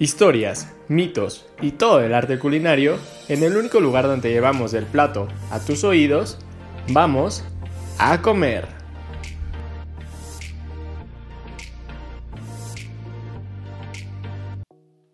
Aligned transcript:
Historias, 0.00 0.72
mitos 0.86 1.44
y 1.60 1.72
todo 1.72 2.00
el 2.00 2.14
arte 2.14 2.38
culinario 2.38 2.98
en 3.28 3.42
el 3.42 3.56
único 3.56 3.80
lugar 3.80 4.06
donde 4.06 4.30
llevamos 4.30 4.72
el 4.74 4.86
plato 4.86 5.26
a 5.50 5.58
tus 5.58 5.82
oídos, 5.82 6.38
vamos 6.92 7.44
a 7.98 8.22
comer. 8.22 8.68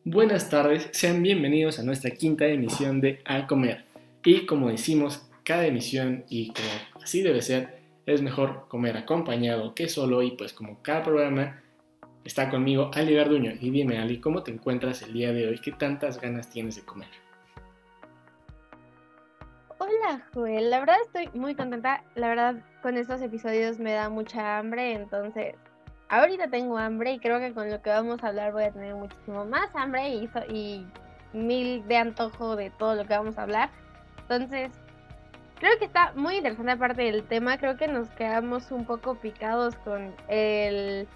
Buenas 0.05 0.51
tardes, 0.51 0.91
sean 0.93 1.23
bienvenidos 1.23 1.79
a 1.79 1.83
nuestra 1.83 2.11
quinta 2.11 2.45
emisión 2.45 3.01
de 3.01 3.23
A 3.25 3.47
Comer. 3.47 3.87
Y 4.23 4.45
como 4.45 4.69
decimos, 4.69 5.27
cada 5.45 5.67
emisión 5.67 6.27
y 6.29 6.49
como 6.49 7.03
así 7.03 7.23
debe 7.23 7.41
ser, 7.41 7.79
es 8.05 8.21
mejor 8.21 8.67
comer 8.69 8.99
acompañado 8.99 9.75
que 9.75 9.89
solo 9.89 10.23
y 10.23 10.33
pues 10.33 10.53
como 10.53 10.83
cada 10.83 11.03
programa 11.03 11.64
Está 12.25 12.49
conmigo 12.49 12.91
Ali 12.95 13.15
Garduño. 13.15 13.53
Y 13.61 13.71
dime, 13.71 13.99
Ali, 13.99 14.19
¿cómo 14.19 14.43
te 14.43 14.51
encuentras 14.51 15.03
el 15.03 15.13
día 15.13 15.31
de 15.33 15.47
hoy? 15.47 15.59
¿Qué 15.59 15.73
tantas 15.73 16.19
ganas 16.19 16.49
tienes 16.49 16.77
de 16.77 16.83
comer? 16.83 17.09
Hola, 19.77 20.27
Joel. 20.33 20.71
La 20.71 20.81
verdad 20.81 20.97
estoy 21.05 21.29
muy 21.39 21.55
contenta. 21.55 22.03
La 22.15 22.29
verdad, 22.29 22.57
con 22.83 22.97
estos 22.97 23.21
episodios 23.21 23.79
me 23.79 23.93
da 23.93 24.09
mucha 24.09 24.57
hambre. 24.57 24.95
Entonces, 24.95 25.55
ahorita 26.09 26.49
tengo 26.49 26.79
hambre 26.79 27.13
y 27.13 27.19
creo 27.19 27.39
que 27.41 27.53
con 27.53 27.71
lo 27.71 27.83
que 27.83 27.91
vamos 27.91 28.25
a 28.25 28.29
hablar 28.29 28.53
voy 28.53 28.65
a 28.65 28.73
tener 28.73 28.95
muchísimo 28.95 29.45
más 29.45 29.69
hambre 29.75 30.09
y, 30.09 30.31
y 30.49 30.87
mil 31.35 31.87
de 31.87 31.97
antojo 31.99 32.57
de 32.57 32.71
todo 32.71 32.95
lo 32.95 33.05
que 33.05 33.13
vamos 33.13 33.37
a 33.37 33.43
hablar. 33.43 33.71
Entonces, 34.23 34.73
creo 35.59 35.79
que 35.79 35.85
está 35.85 36.15
muy 36.15 36.37
interesante 36.37 36.73
aparte 36.73 37.03
del 37.03 37.23
tema. 37.25 37.59
Creo 37.59 37.77
que 37.77 37.87
nos 37.87 38.09
quedamos 38.13 38.71
un 38.71 38.87
poco 38.87 39.17
picados 39.17 39.77
con 39.77 40.15
el 40.29 41.07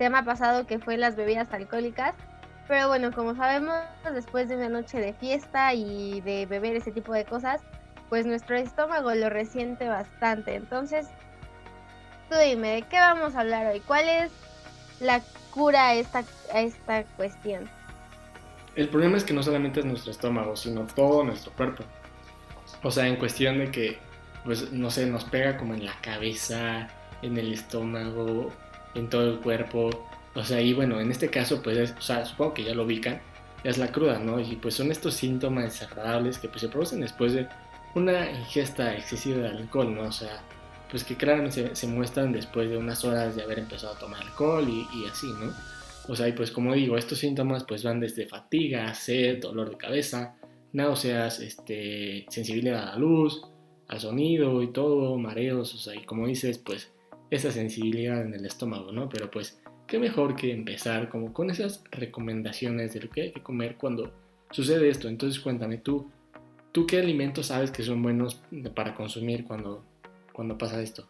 tema 0.00 0.24
pasado 0.24 0.66
que 0.66 0.78
fue 0.78 0.96
las 0.96 1.14
bebidas 1.14 1.52
alcohólicas. 1.52 2.14
Pero 2.66 2.88
bueno, 2.88 3.12
como 3.12 3.34
sabemos, 3.34 3.76
después 4.14 4.48
de 4.48 4.56
una 4.56 4.70
noche 4.70 4.98
de 4.98 5.12
fiesta 5.12 5.74
y 5.74 6.22
de 6.22 6.46
beber 6.46 6.74
ese 6.74 6.90
tipo 6.90 7.12
de 7.12 7.26
cosas, 7.26 7.60
pues 8.08 8.24
nuestro 8.24 8.56
estómago 8.56 9.14
lo 9.14 9.28
resiente 9.28 9.88
bastante. 9.88 10.54
Entonces, 10.54 11.06
tú 12.30 12.36
dime, 12.42 12.76
¿de 12.76 12.82
qué 12.82 12.98
vamos 12.98 13.34
a 13.34 13.40
hablar 13.40 13.66
hoy? 13.66 13.80
¿Cuál 13.80 14.08
es 14.08 14.32
la 15.00 15.20
cura 15.50 15.88
a 15.88 15.94
esta, 15.94 16.24
a 16.54 16.60
esta 16.62 17.04
cuestión? 17.18 17.68
El 18.76 18.88
problema 18.88 19.18
es 19.18 19.24
que 19.24 19.34
no 19.34 19.42
solamente 19.42 19.80
es 19.80 19.86
nuestro 19.86 20.12
estómago, 20.12 20.56
sino 20.56 20.86
todo 20.86 21.24
nuestro 21.24 21.52
cuerpo. 21.52 21.84
O 22.82 22.90
sea, 22.90 23.06
en 23.06 23.16
cuestión 23.16 23.58
de 23.58 23.70
que, 23.70 23.98
pues, 24.44 24.72
no 24.72 24.90
sé, 24.90 25.04
nos 25.04 25.24
pega 25.24 25.58
como 25.58 25.74
en 25.74 25.84
la 25.84 26.00
cabeza, 26.00 26.88
en 27.20 27.36
el 27.36 27.52
estómago, 27.52 28.50
en 28.94 29.08
todo 29.08 29.30
el 29.30 29.40
cuerpo. 29.40 29.90
O 30.34 30.44
sea, 30.44 30.60
y 30.60 30.72
bueno, 30.72 31.00
en 31.00 31.10
este 31.10 31.28
caso, 31.28 31.62
pues, 31.62 31.94
o 31.98 32.00
sea, 32.00 32.24
supongo 32.24 32.54
que 32.54 32.64
ya 32.64 32.74
lo 32.74 32.84
ubican, 32.84 33.20
es 33.64 33.78
la 33.78 33.92
cruda, 33.92 34.18
¿no? 34.18 34.40
Y 34.40 34.56
pues 34.56 34.74
son 34.74 34.90
estos 34.90 35.14
síntomas 35.14 35.64
desagradables 35.64 36.38
que 36.38 36.48
pues 36.48 36.60
se 36.62 36.68
producen 36.68 37.00
después 37.00 37.32
de 37.32 37.46
una 37.94 38.30
ingesta 38.30 38.94
excesiva 38.96 39.38
de 39.38 39.48
alcohol, 39.48 39.94
¿no? 39.94 40.02
O 40.02 40.12
sea, 40.12 40.42
pues 40.90 41.04
que 41.04 41.16
claramente 41.16 41.74
se, 41.74 41.86
muestran 41.86 42.32
después 42.32 42.70
de 42.70 42.76
unas 42.76 43.04
horas 43.04 43.36
de 43.36 43.42
haber 43.42 43.58
empezado 43.58 43.94
a 43.94 43.98
tomar 43.98 44.22
alcohol 44.22 44.66
y, 44.68 44.86
y, 44.98 45.06
así, 45.06 45.26
¿no? 45.26 45.52
O 46.08 46.16
sea, 46.16 46.28
y 46.28 46.32
pues 46.32 46.50
como 46.50 46.74
digo, 46.74 46.96
estos 46.96 47.18
síntomas 47.18 47.64
pues 47.64 47.84
van 47.84 48.00
desde 48.00 48.26
fatiga, 48.26 48.92
sed, 48.94 49.40
dolor 49.40 49.70
de 49.70 49.76
cabeza, 49.76 50.36
náuseas, 50.72 51.40
este, 51.40 52.26
sensibilidad 52.30 52.82
a 52.82 52.92
la 52.92 52.96
luz, 52.96 53.42
al 53.88 54.00
sonido 54.00 54.62
y 54.62 54.72
todo, 54.72 55.18
mareos, 55.18 55.74
o 55.74 55.78
sea, 55.78 55.94
y 55.94 56.04
como 56.04 56.26
dices, 56.26 56.58
pues 56.58 56.92
esa 57.30 57.52
sensibilidad 57.52 58.20
en 58.22 58.34
el 58.34 58.44
estómago, 58.44 58.92
¿no? 58.92 59.08
Pero 59.08 59.30
pues, 59.30 59.60
qué 59.86 59.98
mejor 59.98 60.36
que 60.36 60.52
empezar 60.52 61.08
como 61.08 61.32
con 61.32 61.50
esas 61.50 61.82
recomendaciones 61.90 62.92
de 62.92 63.00
lo 63.00 63.10
que 63.10 63.22
hay 63.22 63.32
que 63.32 63.42
comer 63.42 63.76
cuando 63.76 64.12
sucede 64.50 64.88
esto. 64.88 65.08
Entonces 65.08 65.40
cuéntame 65.40 65.78
tú, 65.78 66.10
¿tú 66.72 66.86
qué 66.86 66.98
alimentos 66.98 67.46
sabes 67.46 67.70
que 67.70 67.82
son 67.82 68.02
buenos 68.02 68.42
para 68.74 68.94
consumir 68.94 69.44
cuando, 69.44 69.84
cuando 70.32 70.58
pasa 70.58 70.80
esto? 70.80 71.06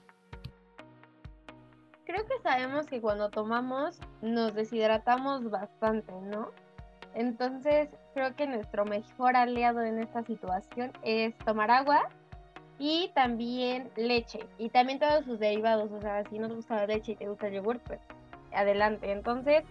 Creo 2.04 2.26
que 2.26 2.42
sabemos 2.42 2.86
que 2.86 3.00
cuando 3.00 3.30
tomamos 3.30 3.98
nos 4.20 4.54
deshidratamos 4.54 5.48
bastante, 5.50 6.12
¿no? 6.22 6.50
Entonces 7.14 7.88
creo 8.14 8.34
que 8.36 8.46
nuestro 8.46 8.84
mejor 8.84 9.36
aliado 9.36 9.82
en 9.82 9.98
esta 9.98 10.24
situación 10.24 10.92
es 11.02 11.36
tomar 11.38 11.70
agua 11.70 12.08
y 12.80 13.10
también 13.14 13.90
leche 13.94 14.40
y 14.56 14.70
también 14.70 14.98
todos 14.98 15.26
sus 15.26 15.38
derivados, 15.38 15.92
o 15.92 16.00
sea, 16.00 16.24
si 16.24 16.38
no 16.38 16.48
te 16.48 16.54
gusta 16.54 16.76
la 16.76 16.86
leche 16.86 17.12
y 17.12 17.16
te 17.16 17.28
gusta 17.28 17.48
el 17.48 17.54
yogur, 17.54 17.78
pues 17.80 18.00
adelante. 18.54 19.12
Entonces, 19.12 19.64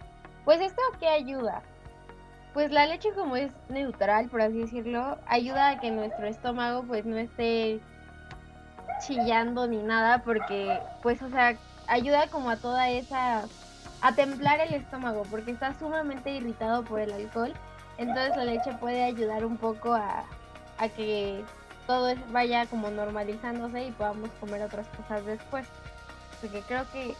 pues 0.44 0.60
esto 0.60 0.80
qué 1.00 1.08
ayuda? 1.08 1.60
Pues 2.54 2.70
la 2.70 2.86
leche 2.86 3.12
como 3.12 3.34
es 3.34 3.52
neutral, 3.68 4.28
por 4.28 4.40
así 4.40 4.58
decirlo, 4.58 5.18
ayuda 5.26 5.70
a 5.70 5.80
que 5.80 5.90
nuestro 5.90 6.24
estómago 6.28 6.84
pues 6.84 7.04
no 7.04 7.16
esté 7.16 7.80
chillando 9.04 9.66
ni 9.66 9.82
nada 9.82 10.22
porque 10.22 10.78
pues 11.02 11.20
o 11.20 11.30
sea, 11.30 11.56
ayuda 11.88 12.28
como 12.28 12.48
a 12.48 12.56
toda 12.58 12.90
esa 12.90 13.42
a 14.02 14.14
templar 14.14 14.60
el 14.60 14.74
estómago 14.74 15.24
porque 15.28 15.50
está 15.50 15.76
sumamente 15.76 16.30
irritado 16.30 16.84
por 16.84 17.00
el 17.00 17.12
alcohol. 17.12 17.54
Entonces 17.98 18.36
la 18.36 18.44
leche 18.44 18.72
puede 18.74 19.02
ayudar 19.02 19.44
un 19.44 19.56
poco 19.56 19.94
a, 19.94 20.24
a 20.78 20.88
que 20.88 21.44
todo 21.90 22.14
vaya 22.30 22.66
como 22.66 22.88
normalizándose 22.88 23.86
y 23.86 23.90
podamos 23.90 24.30
comer 24.38 24.62
otras 24.62 24.86
cosas 24.96 25.26
después. 25.26 25.66
Porque 26.40 26.62
creo 26.68 26.84
que, 26.92 27.14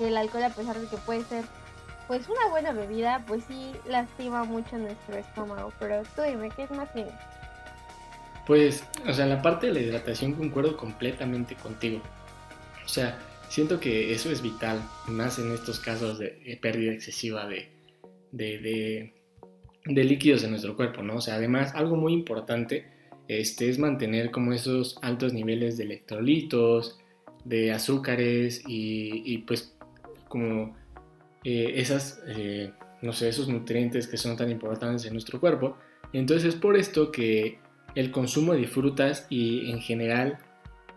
el 0.00 0.16
alcohol, 0.16 0.44
a 0.44 0.50
pesar 0.50 0.78
de 0.78 0.86
que 0.88 0.96
puede 0.96 1.24
ser 1.24 1.44
pues 2.08 2.26
una 2.28 2.48
buena 2.48 2.72
bebida, 2.72 3.22
pues 3.26 3.44
sí 3.46 3.72
lastima 3.86 4.44
mucho 4.44 4.78
nuestro 4.78 5.16
estómago. 5.16 5.72
Pero 5.78 6.02
tú 6.16 6.22
dime, 6.22 6.48
¿qué 6.56 6.62
es 6.62 6.70
más 6.70 6.92
bien? 6.94 7.08
Pues, 8.46 8.84
o 9.06 9.12
sea, 9.12 9.26
la 9.26 9.42
parte 9.42 9.66
de 9.66 9.74
la 9.74 9.80
hidratación 9.80 10.32
concuerdo 10.32 10.78
completamente 10.78 11.54
contigo. 11.54 12.00
O 12.82 12.88
sea, 12.88 13.18
siento 13.50 13.78
que 13.78 14.14
eso 14.14 14.30
es 14.30 14.40
vital, 14.40 14.80
más 15.06 15.38
en 15.38 15.52
estos 15.52 15.80
casos 15.80 16.18
de 16.18 16.58
pérdida 16.62 16.92
excesiva 16.92 17.46
de, 17.46 17.70
de, 18.32 19.12
de 19.84 20.04
líquidos 20.04 20.44
en 20.44 20.50
nuestro 20.50 20.76
cuerpo, 20.76 21.02
¿no? 21.02 21.16
O 21.16 21.20
sea, 21.20 21.34
además, 21.34 21.74
algo 21.74 21.96
muy 21.96 22.14
importante 22.14 22.93
este, 23.28 23.68
es 23.68 23.78
mantener 23.78 24.30
como 24.30 24.52
esos 24.52 24.98
altos 25.02 25.32
niveles 25.32 25.76
de 25.76 25.84
electrolitos, 25.84 26.98
de 27.44 27.72
azúcares 27.72 28.62
y, 28.66 29.38
pues 29.38 29.74
como 30.28 30.76
eh, 31.44 31.74
esas, 31.76 32.22
eh, 32.26 32.72
no 33.02 33.12
sé, 33.12 33.28
esos 33.28 33.48
nutrientes 33.48 34.08
que 34.08 34.16
son 34.16 34.36
tan 34.36 34.50
importantes 34.50 35.04
en 35.06 35.12
nuestro 35.12 35.40
cuerpo. 35.40 35.76
Entonces 36.12 36.54
es 36.54 36.60
por 36.60 36.76
esto 36.76 37.12
que 37.12 37.58
el 37.94 38.10
consumo 38.10 38.54
de 38.54 38.66
frutas 38.66 39.26
y 39.30 39.70
en 39.70 39.80
general 39.80 40.38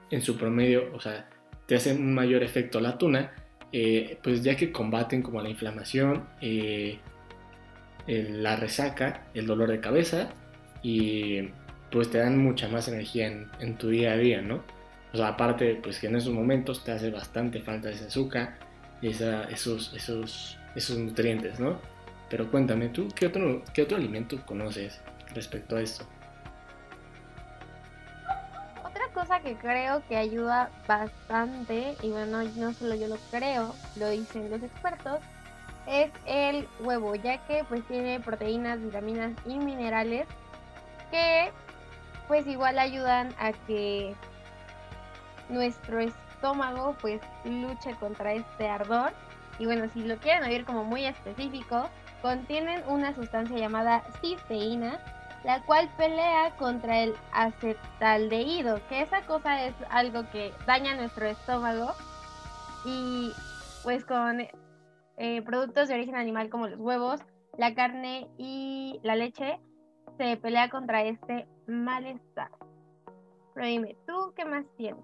en 0.10 0.22
su 0.22 0.38
promedio, 0.38 0.94
o 0.94 1.00
sea, 1.00 1.30
te 1.66 1.76
hacen 1.76 2.02
un 2.02 2.14
mayor 2.14 2.44
efecto 2.44 2.80
la 2.80 2.98
tuna, 2.98 3.34
eh, 3.74 4.18
pues 4.24 4.42
ya 4.42 4.56
que 4.56 4.72
combaten 4.72 5.22
como 5.22 5.42
la 5.42 5.50
inflamación, 5.50 6.24
la 8.08 8.56
resaca, 8.56 9.28
el 9.34 9.46
dolor 9.46 9.70
de 9.70 9.82
cabeza 9.82 10.30
y 10.82 11.50
pues 11.92 12.10
te 12.10 12.18
dan 12.18 12.38
mucha 12.38 12.68
más 12.68 12.88
energía 12.88 13.28
en, 13.28 13.78
tu 13.78 13.90
día 13.90 14.14
a 14.14 14.18
día, 14.18 14.42
¿no? 14.42 14.64
O 15.14 15.18
sea, 15.18 15.30
aparte, 15.30 15.80
pues 15.82 16.00
que 16.00 16.08
en 16.08 16.16
esos 16.16 16.34
momentos 16.34 16.84
te 16.84 16.92
hace 16.92 17.10
bastante 17.10 17.62
falta 17.62 17.90
ese 17.90 18.06
azúcar 18.06 18.56
y 19.02 19.10
esos, 19.10 19.94
esos, 19.94 20.58
esos 20.76 20.98
nutrientes, 20.98 21.60
¿no? 21.60 21.80
Pero 22.30 22.50
cuéntame, 22.52 22.90
¿tú 22.90 23.08
qué 23.16 23.28
otro, 23.28 23.64
qué 23.74 23.84
otro 23.84 23.98
alimento 23.98 24.44
conoces 24.46 25.00
respecto 25.34 25.78
a 25.78 25.82
esto? 25.82 26.06
Otra 28.84 29.08
cosa 29.14 29.40
que 29.40 29.56
creo 29.56 30.04
que 30.10 30.18
ayuda 30.18 30.70
bastante, 30.88 31.96
y 32.02 32.10
bueno, 32.10 32.44
no 32.56 32.74
solo 32.74 32.96
yo 32.96 33.08
lo 33.08 33.18
creo, 33.32 33.74
lo 33.96 34.10
dicen 34.10 34.52
los 34.52 34.62
expertos, 34.62 35.20
es 35.88 36.12
el 36.26 36.68
huevo, 36.82 37.16
ya 37.16 37.38
que 37.48 37.64
pues 37.70 37.82
tiene 37.88 38.20
proteínas, 38.20 38.82
vitaminas 38.82 39.32
y 39.46 39.58
minerales 39.58 40.28
que 41.12 41.50
pues 42.28 42.46
igual 42.48 42.80
ayudan 42.80 43.34
a 43.40 43.52
que 43.66 44.16
nuestro 45.50 46.00
estómago 46.00 46.96
pues 47.02 47.22
luche 47.46 47.96
contra 48.00 48.34
este 48.34 48.68
ardor. 48.70 49.14
Y 49.60 49.66
bueno, 49.66 49.90
si 49.94 50.04
lo 50.04 50.18
quieren 50.18 50.44
oír 50.44 50.66
como 50.66 50.84
muy 50.84 51.06
específico, 51.06 51.90
contienen 52.22 52.84
una 52.88 53.16
sustancia 53.16 53.58
llamada 53.58 54.04
cisteína, 54.22 55.00
la 55.44 55.64
cual 55.64 55.90
pelea 55.98 56.56
contra 56.58 57.00
el 57.00 57.16
acetaldehído, 57.32 58.80
que 58.88 59.02
esa 59.02 59.22
cosa 59.26 59.64
es 59.64 59.74
algo 59.90 60.30
que 60.32 60.54
daña 60.66 60.96
nuestro 60.96 61.26
estómago 61.26 61.94
y 62.86 63.32
pues 63.84 64.06
con 64.06 64.42
eh, 65.18 65.42
productos 65.44 65.88
de 65.88 65.96
origen 65.96 66.16
animal 66.16 66.50
como 66.50 66.68
los 66.68 66.80
huevos, 66.80 67.22
la 67.58 67.74
carne 67.74 68.28
y 68.38 69.00
la 69.04 69.16
leche 69.16 69.60
se 70.18 70.38
pelea 70.38 70.70
contra 70.70 71.04
este 71.04 71.48
malestar. 71.68 72.50
Pero 73.54 73.68
dime, 73.68 73.96
¿tú 74.06 74.34
qué 74.36 74.46
más 74.46 74.66
tienes? 74.78 75.04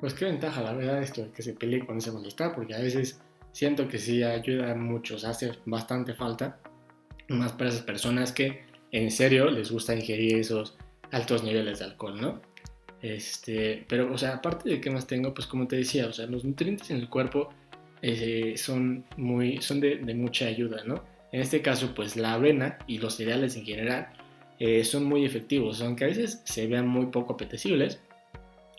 Pues 0.00 0.14
qué 0.14 0.24
ventaja, 0.24 0.62
la 0.62 0.72
verdad, 0.72 1.02
esto 1.02 1.22
de 1.22 1.30
que 1.30 1.42
se 1.42 1.54
pelee 1.54 1.84
con 1.84 1.98
ese 1.98 2.10
malestar, 2.10 2.54
porque 2.54 2.74
a 2.74 2.80
veces 2.80 3.20
siento 3.52 3.86
que 3.88 3.98
sí 3.98 4.22
ayuda 4.22 4.74
mucho, 4.74 5.16
o 5.16 5.18
sea, 5.18 5.30
hace 5.30 5.52
bastante 5.66 6.14
falta. 6.14 6.58
más 7.28 7.52
para 7.52 7.70
esas 7.70 7.82
personas 7.82 8.32
que 8.32 8.64
en 8.90 9.10
serio 9.10 9.50
les 9.50 9.70
gusta 9.70 9.94
ingerir 9.94 10.38
esos 10.38 10.76
altos 11.10 11.42
niveles 11.44 11.78
de 11.78 11.84
alcohol, 11.86 12.20
¿no? 12.20 12.40
Este, 13.00 13.84
pero, 13.88 14.12
o 14.12 14.18
sea, 14.18 14.34
aparte 14.34 14.68
de 14.68 14.80
qué 14.80 14.90
más 14.90 15.06
tengo, 15.06 15.34
pues 15.34 15.46
como 15.46 15.66
te 15.66 15.76
decía, 15.76 16.06
o 16.06 16.12
sea, 16.12 16.26
los 16.26 16.44
nutrientes 16.44 16.90
en 16.90 16.98
el 16.98 17.08
cuerpo 17.08 17.50
eh, 18.00 18.54
son, 18.56 19.04
muy, 19.16 19.60
son 19.60 19.80
de, 19.80 19.98
mucha 20.14 20.46
ayuda, 20.46 20.84
¿no? 20.84 21.04
En 21.32 21.40
este 21.40 21.62
caso, 21.62 21.94
pues 21.94 22.16
la 22.16 22.34
avena 22.34 22.78
y 22.86 22.98
los 22.98 23.16
cereales 23.16 23.56
en 23.56 23.64
general 23.64 24.12
eh, 24.64 24.84
son 24.84 25.02
muy 25.02 25.24
efectivos, 25.24 25.82
aunque 25.82 26.04
a 26.04 26.06
veces 26.06 26.40
se 26.44 26.68
vean 26.68 26.86
muy 26.86 27.06
poco 27.06 27.32
apetecibles. 27.32 27.98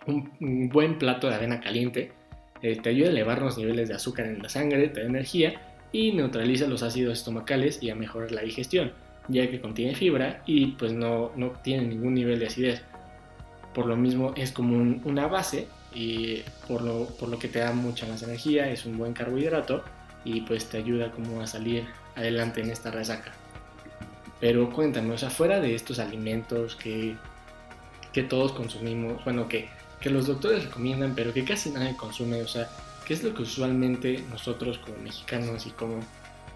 Un, 0.08 0.70
buen 0.70 0.98
plato 0.98 1.28
de 1.28 1.36
avena 1.36 1.60
caliente 1.60 2.14
eh, 2.62 2.78
te 2.82 2.92
ayuda 2.92 3.10
a 3.10 3.12
elevar 3.12 3.42
los 3.42 3.58
niveles 3.58 3.90
de 3.90 3.96
azúcar 3.96 4.28
en 4.28 4.42
la 4.42 4.48
sangre, 4.48 4.88
te 4.88 5.02
da 5.02 5.08
energía 5.08 5.62
y 5.92 6.14
neutraliza 6.14 6.68
los 6.68 6.84
ácidos 6.84 7.18
estomacales 7.18 7.84
y 7.84 7.90
a 7.90 7.96
mejorar 7.96 8.32
la 8.32 8.44
digestión, 8.44 8.94
ya 9.28 9.50
que 9.50 9.60
contiene 9.60 9.94
fibra 9.94 10.42
y 10.46 10.68
pues 10.68 10.94
no, 10.94 11.34
no 11.36 11.50
tiene 11.50 11.84
ningún 11.88 12.14
nivel 12.14 12.40
de 12.40 12.48
acidez. 12.48 12.82
Por 13.74 13.86
lo 13.86 13.98
mismo 13.98 14.34
es 14.38 14.54
como 14.54 14.78
una 15.04 15.28
base 15.28 15.68
y 15.94 16.44
por 16.66 16.82
lo, 16.82 17.08
por 17.20 17.28
lo 17.28 17.38
que 17.38 17.50
te 17.50 17.60
da 17.60 17.74
mucha 17.74 18.08
más 18.08 18.24
energía, 18.24 18.70
es 18.70 18.86
un 18.86 18.98
buen 18.98 19.12
carbohidrato 19.12 19.84
y 20.24 20.40
pues 20.42 20.70
te 20.70 20.78
ayuda 20.78 21.12
como 21.12 21.42
a 21.42 21.48
salir 21.48 21.84
adelante 22.16 22.62
en 22.62 22.70
esta 22.70 22.90
resaca. 22.90 23.34
Pero 24.44 24.70
cuéntame, 24.70 25.14
o 25.14 25.18
sea, 25.18 25.30
fuera 25.30 25.62
de 25.62 25.74
estos 25.74 26.00
alimentos 26.00 26.76
que, 26.76 27.16
que 28.12 28.24
todos 28.24 28.52
consumimos, 28.52 29.24
bueno, 29.24 29.48
que, 29.48 29.70
que 30.02 30.10
los 30.10 30.28
doctores 30.28 30.66
recomiendan, 30.66 31.16
pero 31.16 31.32
que 31.32 31.46
casi 31.46 31.70
nadie 31.70 31.96
consume, 31.96 32.42
o 32.42 32.48
sea, 32.50 32.68
¿qué 33.08 33.14
es 33.14 33.24
lo 33.24 33.34
que 33.34 33.44
usualmente 33.44 34.22
nosotros 34.30 34.80
como 34.80 34.98
mexicanos 34.98 35.66
y 35.66 35.72
como 35.72 36.02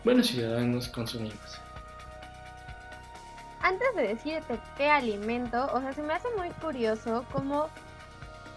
buenos 0.04 0.28
ciudadanos 0.28 0.90
consumimos? 0.90 1.62
Antes 3.62 3.88
de 3.96 4.02
decirte 4.10 4.60
qué 4.76 4.90
alimento, 4.90 5.70
o 5.72 5.80
sea, 5.80 5.94
se 5.94 6.04
me 6.04 6.12
hace 6.12 6.28
muy 6.36 6.50
curioso 6.50 7.24
cómo 7.32 7.70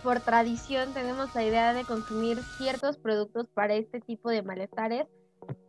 por 0.02 0.18
tradición 0.18 0.92
tenemos 0.92 1.32
la 1.36 1.44
idea 1.44 1.72
de 1.72 1.84
consumir 1.84 2.42
ciertos 2.58 2.96
productos 2.96 3.46
para 3.54 3.74
este 3.74 4.00
tipo 4.00 4.28
de 4.28 4.42
malestares, 4.42 5.06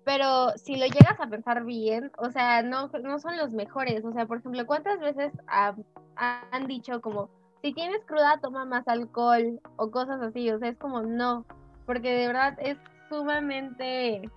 pero 0.03 0.50
si 0.57 0.77
lo 0.77 0.85
llegas 0.85 1.19
a 1.19 1.27
pensar 1.27 1.63
bien, 1.63 2.12
o 2.18 2.31
sea, 2.31 2.63
no, 2.63 2.88
no 3.01 3.19
son 3.19 3.38
los 3.38 3.53
mejores. 3.53 4.03
O 4.03 4.12
sea, 4.12 4.25
por 4.25 4.39
ejemplo, 4.39 4.65
¿cuántas 4.65 5.00
veces 5.00 5.31
han 5.47 6.68
dicho 6.68 7.01
como, 7.01 7.29
si 7.62 7.73
tienes 7.73 8.03
cruda, 8.06 8.39
toma 8.41 8.65
más 8.65 8.88
alcohol 8.88 9.62
o 9.77 9.91
cosas 9.91 10.21
así? 10.21 10.50
O 10.50 10.59
sea, 10.59 10.69
es 10.69 10.77
como, 10.77 11.01
no, 11.01 11.45
porque 11.85 12.12
de 12.12 12.27
verdad 12.27 12.57
es 12.59 12.77
sumamente 13.09 14.29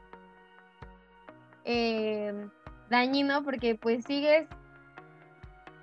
eh, 1.65 2.49
dañino 2.91 3.43
porque 3.43 3.75
pues 3.75 4.05
sigues 4.05 4.47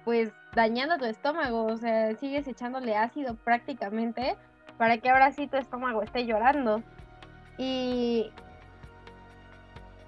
pues 0.06 0.32
dañando 0.56 0.98
tu 0.98 1.06
estómago, 1.06 1.66
o 1.66 1.78
sea, 1.78 2.16
sigues 2.18 2.48
echándole 2.48 2.96
ácido 2.96 3.36
prácticamente 3.36 4.36
para 4.78 4.98
que 4.98 5.10
ahora 5.10 5.32
sí 5.32 5.48
tu 5.48 5.58
estómago 5.58 6.02
esté 6.02 6.26
llorando. 6.26 6.82
Y 7.58 8.32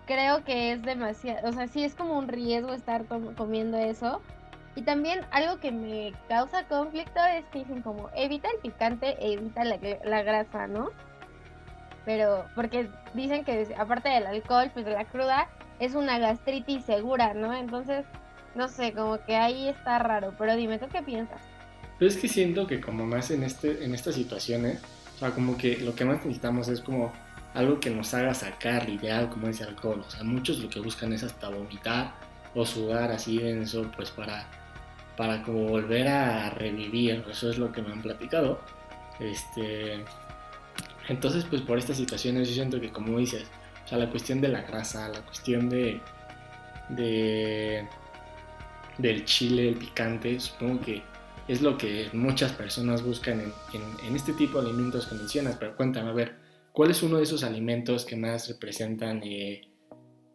creo 0.05 0.43
que 0.43 0.71
es 0.71 0.81
demasiado, 0.81 1.49
o 1.49 1.53
sea, 1.53 1.67
sí 1.67 1.83
es 1.83 1.95
como 1.95 2.17
un 2.17 2.27
riesgo 2.27 2.73
estar 2.73 3.05
comiendo 3.35 3.77
eso. 3.77 4.21
Y 4.75 4.81
también 4.81 5.21
algo 5.31 5.59
que 5.59 5.71
me 5.71 6.13
causa 6.27 6.67
conflicto 6.67 7.19
es 7.37 7.45
que 7.51 7.59
dicen 7.59 7.83
como 7.83 8.09
evita 8.15 8.49
el 8.49 8.59
picante 8.59 9.15
e 9.19 9.33
evita 9.33 9.63
la, 9.63 9.77
la 10.03 10.23
grasa, 10.23 10.67
¿no? 10.67 10.89
Pero 12.05 12.45
porque 12.55 12.89
dicen 13.13 13.45
que 13.45 13.67
aparte 13.77 14.09
del 14.09 14.25
alcohol, 14.25 14.71
pues 14.73 14.85
de 14.85 14.93
la 14.93 15.05
cruda, 15.05 15.47
es 15.79 15.93
una 15.93 16.17
gastritis 16.17 16.83
segura, 16.85 17.33
¿no? 17.35 17.53
Entonces 17.53 18.05
no 18.55 18.67
sé, 18.67 18.93
como 18.93 19.23
que 19.23 19.35
ahí 19.35 19.67
está 19.67 19.99
raro, 19.99 20.33
pero 20.37 20.55
dime, 20.55 20.77
¿tú 20.77 20.85
qué 20.91 21.01
piensas? 21.01 21.41
Pero 21.97 22.09
es 22.09 22.17
que 22.17 22.27
siento 22.27 22.67
que 22.67 22.79
como 22.79 23.05
más 23.05 23.31
en, 23.31 23.43
este, 23.43 23.83
en 23.83 23.93
estas 23.93 24.15
situaciones, 24.15 24.79
o 25.15 25.19
sea, 25.19 25.31
como 25.31 25.57
que 25.57 25.77
lo 25.77 25.95
que 25.95 26.05
más 26.05 26.17
necesitamos 26.17 26.67
es 26.67 26.81
como 26.81 27.11
algo 27.53 27.79
que 27.79 27.89
nos 27.89 28.13
haga 28.13 28.33
sacar 28.33 28.89
ideal, 28.89 29.29
como 29.29 29.47
ese 29.47 29.63
alcohol. 29.63 30.03
O 30.05 30.09
sea, 30.09 30.23
muchos 30.23 30.59
lo 30.59 30.69
que 30.69 30.79
buscan 30.79 31.13
es 31.13 31.23
hasta 31.23 31.49
vomitar 31.49 32.13
o 32.55 32.65
sudar 32.65 33.11
así 33.11 33.37
denso, 33.37 33.89
pues 33.95 34.11
para, 34.11 34.47
para 35.17 35.43
como 35.43 35.67
volver 35.67 36.07
a 36.07 36.49
revivir. 36.51 37.23
Eso 37.29 37.49
es 37.49 37.57
lo 37.57 37.71
que 37.71 37.81
me 37.81 37.91
han 37.91 38.01
platicado. 38.01 38.59
Este, 39.19 40.03
entonces, 41.09 41.45
pues 41.45 41.61
por 41.61 41.77
estas 41.77 41.97
situaciones 41.97 42.47
yo 42.47 42.55
siento 42.55 42.79
que 42.79 42.91
como 42.91 43.17
dices, 43.19 43.45
o 43.85 43.87
sea, 43.87 43.97
la 43.97 44.09
cuestión 44.09 44.41
de 44.41 44.47
la 44.47 44.61
grasa, 44.61 45.09
la 45.09 45.21
cuestión 45.21 45.69
de, 45.69 46.01
de 46.89 47.87
del 48.97 49.25
chile, 49.25 49.69
el 49.69 49.75
picante, 49.75 50.39
supongo 50.39 50.81
que 50.81 51.03
es 51.47 51.61
lo 51.61 51.77
que 51.77 52.09
muchas 52.13 52.51
personas 52.53 53.03
buscan 53.03 53.41
en, 53.73 54.15
este 54.15 54.33
tipo 54.33 54.61
de 54.61 54.69
alimentos 54.69 55.07
que 55.07 55.15
mencionas, 55.15 55.57
pero 55.59 55.75
cuéntame, 55.75 56.09
a 56.09 56.13
ver, 56.13 56.35
¿cuál 56.73 56.91
es 56.91 57.01
uno 57.01 57.17
de 57.17 57.23
esos 57.23 57.43
alimentos 57.43 58.03
que 58.03 58.17
más 58.17 58.49
representan, 58.49 59.21
eh, 59.23 59.61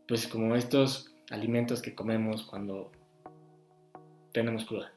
pues 0.07 0.27
como 0.27 0.55
estos 0.55 1.15
alimentos 1.31 1.83
que 1.83 1.95
comemos 1.95 2.45
cuando 2.45 2.91
tenemos 4.33 4.65
cruda? 4.65 4.91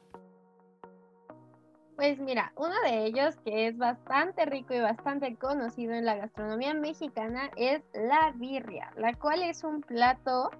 Pues 1.96 2.18
mira, 2.18 2.52
uno 2.56 2.74
de 2.84 3.04
ellos 3.04 3.36
que 3.44 3.68
es 3.68 3.76
bastante 3.76 4.46
rico 4.46 4.72
y 4.72 4.80
bastante 4.80 5.36
conocido 5.36 5.92
en 5.92 6.06
la 6.06 6.16
gastronomía 6.16 6.74
mexicana 6.74 7.50
es 7.56 7.82
la 7.92 8.32
birria, 8.34 8.90
la 8.96 9.14
cual 9.14 9.42
es 9.42 9.62
un 9.62 9.82
plato 9.82 10.50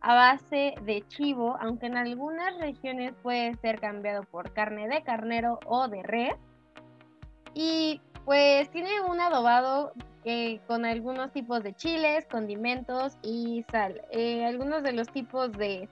a 0.00 0.14
base 0.14 0.74
de 0.84 1.04
chivo, 1.08 1.56
aunque 1.60 1.86
en 1.86 1.96
algunas 1.96 2.56
regiones 2.58 3.12
puede 3.22 3.54
ser 3.56 3.80
cambiado 3.80 4.22
por 4.24 4.52
carne 4.52 4.88
de 4.88 5.02
carnero 5.02 5.58
o 5.66 5.88
de 5.88 6.02
res. 6.02 6.34
Y 7.54 8.00
pues 8.28 8.70
tiene 8.72 9.00
un 9.00 9.22
adobado 9.22 9.94
con 10.66 10.84
algunos 10.84 11.32
tipos 11.32 11.62
de 11.62 11.72
chiles, 11.72 12.26
condimentos 12.26 13.16
y 13.22 13.64
sal. 13.70 14.02
Eh, 14.10 14.44
algunos 14.44 14.82
de 14.82 14.92
los 14.92 15.08
tipos 15.08 15.50
de, 15.52 15.88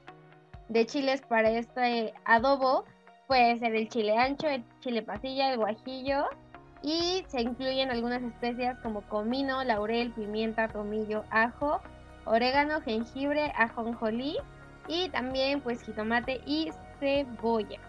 de 0.69 0.85
chiles 0.85 1.23
para 1.23 1.49
este 1.49 2.13
adobo 2.27 2.85
puede 3.27 3.59
ser 3.59 3.75
el 3.75 3.89
chile 3.89 4.19
ancho, 4.19 4.49
el 4.49 4.63
chile 4.81 5.01
pasilla, 5.01 5.51
el 5.51 5.57
guajillo 5.57 6.27
y 6.83 7.25
se 7.29 7.41
incluyen 7.41 7.91
algunas 7.91 8.23
especias 8.23 8.77
como 8.83 9.01
comino, 9.01 9.65
laurel, 9.65 10.13
pimienta, 10.13 10.69
tomillo, 10.69 11.25
ajo 11.31 11.81
orégano, 12.27 12.83
jengibre, 12.83 13.51
ajonjolí 13.57 14.37
y 14.89 15.09
también 15.09 15.63
pues 15.63 15.83
jitomate 15.83 16.43
y 16.45 16.71
cebolla. 17.01 17.81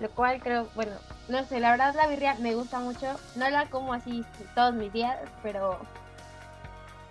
Lo 0.00 0.10
cual 0.10 0.42
creo, 0.42 0.66
bueno, 0.74 0.90
no 1.28 1.44
sé, 1.44 1.60
la 1.60 1.70
verdad 1.70 1.94
la 1.94 2.06
birria 2.06 2.34
me 2.34 2.54
gusta 2.54 2.78
mucho. 2.80 3.18
No 3.36 3.48
la 3.50 3.66
como 3.66 3.92
así 3.94 4.24
todos 4.54 4.74
mis 4.74 4.92
días, 4.92 5.18
pero 5.42 5.78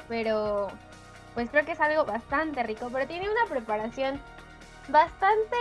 pero 0.07 0.69
pues 1.33 1.49
creo 1.49 1.65
que 1.65 1.71
es 1.71 1.79
algo 1.79 2.05
bastante 2.05 2.61
rico, 2.63 2.89
pero 2.91 3.07
tiene 3.07 3.29
una 3.29 3.45
preparación 3.49 4.19
bastante 4.89 5.57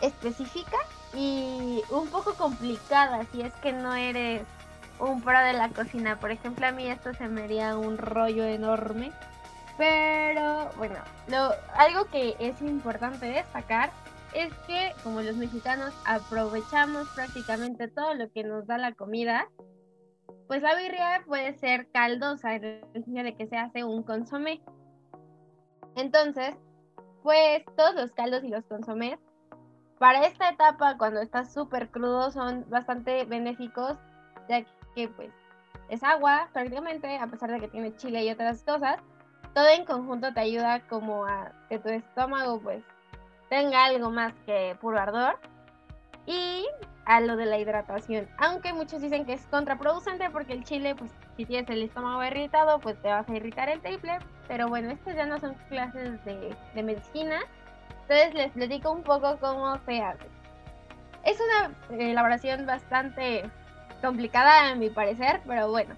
específica 0.00 0.76
y 1.14 1.82
un 1.90 2.08
poco 2.08 2.34
complicada 2.34 3.24
si 3.32 3.42
es 3.42 3.52
que 3.54 3.72
no 3.72 3.94
eres 3.94 4.42
un 4.98 5.22
pro 5.22 5.38
de 5.40 5.52
la 5.54 5.68
cocina. 5.70 6.16
Por 6.18 6.30
ejemplo, 6.30 6.66
a 6.66 6.72
mí 6.72 6.86
esto 6.86 7.14
se 7.14 7.28
me 7.28 7.44
haría 7.44 7.76
un 7.76 7.96
rollo 7.98 8.44
enorme. 8.44 9.12
Pero 9.76 10.70
bueno, 10.76 10.96
lo, 11.26 11.52
algo 11.76 12.04
que 12.06 12.36
es 12.38 12.60
importante 12.62 13.26
destacar 13.26 13.90
es 14.34 14.52
que 14.66 14.92
como 15.02 15.22
los 15.22 15.36
mexicanos 15.36 15.94
aprovechamos 16.04 17.08
prácticamente 17.14 17.88
todo 17.88 18.14
lo 18.14 18.30
que 18.30 18.44
nos 18.44 18.66
da 18.66 18.78
la 18.78 18.92
comida, 18.92 19.48
pues 20.48 20.62
la 20.62 20.74
birria 20.74 21.22
puede 21.26 21.54
ser 21.54 21.88
caldosa 21.90 22.54
en 22.54 22.64
el 22.64 23.04
sentido 23.04 23.24
de 23.24 23.36
que 23.36 23.46
se 23.46 23.56
hace 23.56 23.84
un 23.84 24.02
consomé. 24.02 24.60
Entonces, 25.96 26.54
pues 27.22 27.64
todos 27.76 27.94
los 27.94 28.12
caldos 28.12 28.42
y 28.44 28.48
los 28.48 28.64
consomés 28.66 29.18
para 29.98 30.26
esta 30.26 30.50
etapa 30.50 30.98
cuando 30.98 31.20
está 31.20 31.44
súper 31.44 31.88
crudo 31.90 32.30
son 32.30 32.68
bastante 32.68 33.24
benéficos 33.24 33.96
ya 34.48 34.64
que 34.94 35.08
pues 35.08 35.30
es 35.88 36.02
agua 36.02 36.48
prácticamente, 36.52 37.16
a 37.16 37.26
pesar 37.26 37.50
de 37.50 37.60
que 37.60 37.68
tiene 37.68 37.94
chile 37.96 38.24
y 38.24 38.30
otras 38.30 38.62
cosas, 38.64 38.96
todo 39.54 39.68
en 39.68 39.84
conjunto 39.84 40.32
te 40.34 40.40
ayuda 40.40 40.80
como 40.88 41.24
a 41.24 41.52
que 41.68 41.78
tu 41.78 41.88
estómago 41.88 42.60
pues 42.60 42.84
tenga 43.48 43.84
algo 43.84 44.10
más 44.10 44.32
que 44.46 44.76
puro 44.80 44.98
ardor 44.98 45.38
y 46.26 46.66
a 47.04 47.20
lo 47.20 47.36
de 47.36 47.46
la 47.46 47.58
hidratación, 47.58 48.28
aunque 48.38 48.72
muchos 48.72 49.02
dicen 49.02 49.26
que 49.26 49.34
es 49.34 49.46
contraproducente 49.46 50.30
porque 50.30 50.54
el 50.54 50.64
chile 50.64 50.94
pues 50.94 51.10
si 51.36 51.44
tienes 51.44 51.68
el 51.68 51.82
estómago 51.82 52.24
irritado 52.24 52.78
pues 52.80 53.00
te 53.02 53.08
vas 53.08 53.28
a 53.28 53.34
irritar 53.34 53.68
el 53.68 53.80
triple, 53.80 54.18
pero 54.48 54.68
bueno, 54.68 54.90
estas 54.90 55.14
ya 55.14 55.26
no 55.26 55.38
son 55.38 55.54
clases 55.68 56.24
de, 56.24 56.56
de 56.74 56.82
medicina, 56.82 57.40
entonces 58.02 58.34
les 58.34 58.52
platico 58.52 58.90
un 58.90 59.02
poco 59.02 59.38
cómo 59.38 59.78
se 59.86 60.00
hace. 60.00 60.26
Es 61.24 61.38
una 61.40 61.98
elaboración 61.98 62.66
bastante 62.66 63.48
complicada 64.02 64.70
a 64.70 64.74
mi 64.74 64.90
parecer, 64.90 65.40
pero 65.46 65.70
bueno. 65.70 65.94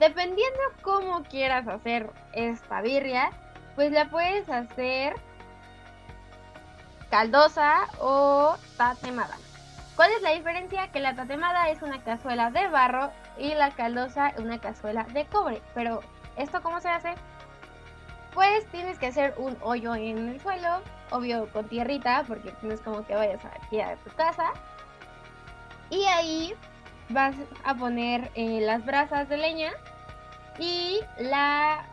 Dependiendo 0.00 0.60
cómo 0.82 1.22
quieras 1.22 1.66
hacer 1.68 2.10
esta 2.32 2.82
birria, 2.82 3.30
pues 3.76 3.92
la 3.92 4.10
puedes 4.10 4.48
hacer 4.48 5.14
caldosa 7.10 7.88
o 8.00 8.56
tatemada. 8.76 9.36
¿Cuál 9.96 10.10
es 10.12 10.22
la 10.22 10.32
diferencia? 10.32 10.88
Que 10.92 11.00
la 11.00 11.14
tatemada 11.14 11.70
es 11.70 11.80
una 11.80 12.02
cazuela 12.02 12.50
de 12.50 12.68
barro 12.68 13.10
y 13.38 13.54
la 13.54 13.70
caldosa 13.70 14.34
una 14.38 14.58
cazuela 14.58 15.04
de 15.04 15.24
cobre. 15.26 15.62
Pero, 15.74 16.00
¿esto 16.36 16.62
cómo 16.62 16.80
se 16.80 16.88
hace? 16.88 17.14
Pues 18.34 18.66
tienes 18.66 18.98
que 18.98 19.06
hacer 19.06 19.34
un 19.38 19.56
hoyo 19.62 19.94
en 19.94 20.28
el 20.28 20.40
suelo, 20.40 20.82
obvio 21.10 21.50
con 21.50 21.66
tierrita, 21.68 22.24
porque 22.28 22.52
no 22.60 22.74
es 22.74 22.82
como 22.82 23.06
que 23.06 23.14
vayas 23.14 23.42
aquí 23.46 23.80
a 23.80 23.96
tu 23.96 24.10
casa. 24.10 24.52
Y 25.88 26.04
ahí 26.04 26.54
vas 27.08 27.34
a 27.64 27.74
poner 27.74 28.30
eh, 28.34 28.60
las 28.60 28.84
brasas 28.84 29.28
de 29.30 29.38
leña 29.38 29.72
y 30.58 31.00
la 31.18 31.86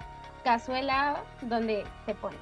cazuela 0.43 1.23
donde 1.41 1.85
se 2.05 2.15
pone. 2.15 2.37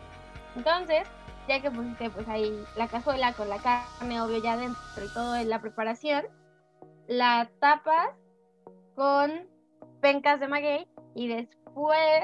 Entonces, 0.55 1.07
ya 1.47 1.61
que 1.61 1.71
pusiste 1.71 2.09
pues 2.09 2.27
ahí 2.27 2.63
la 2.75 2.87
cazuela 2.87 3.33
con 3.33 3.49
la 3.49 3.59
carne, 3.59 4.21
obvio 4.21 4.37
ya 4.37 4.57
dentro 4.57 5.03
y 5.03 5.09
todo 5.09 5.35
en 5.35 5.49
la 5.49 5.61
preparación, 5.61 6.25
la 7.07 7.49
tapas 7.59 8.09
con 8.95 9.47
pencas 10.01 10.39
de 10.39 10.47
maguey 10.47 10.87
y 11.15 11.27
después 11.27 12.23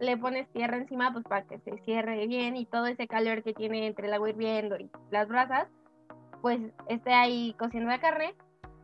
le 0.00 0.16
pones 0.16 0.48
tierra 0.52 0.76
encima 0.76 1.12
pues 1.12 1.24
para 1.24 1.46
que 1.46 1.58
se 1.58 1.78
cierre 1.78 2.26
bien 2.26 2.56
y 2.56 2.66
todo 2.66 2.86
ese 2.86 3.06
calor 3.06 3.42
que 3.42 3.54
tiene 3.54 3.86
entre 3.86 4.08
el 4.08 4.14
agua 4.14 4.30
hirviendo 4.30 4.76
y 4.76 4.90
las 5.10 5.28
brasas 5.28 5.68
pues 6.42 6.60
esté 6.88 7.12
ahí 7.12 7.54
cociendo 7.58 7.90
la 7.90 7.98
carne. 7.98 8.34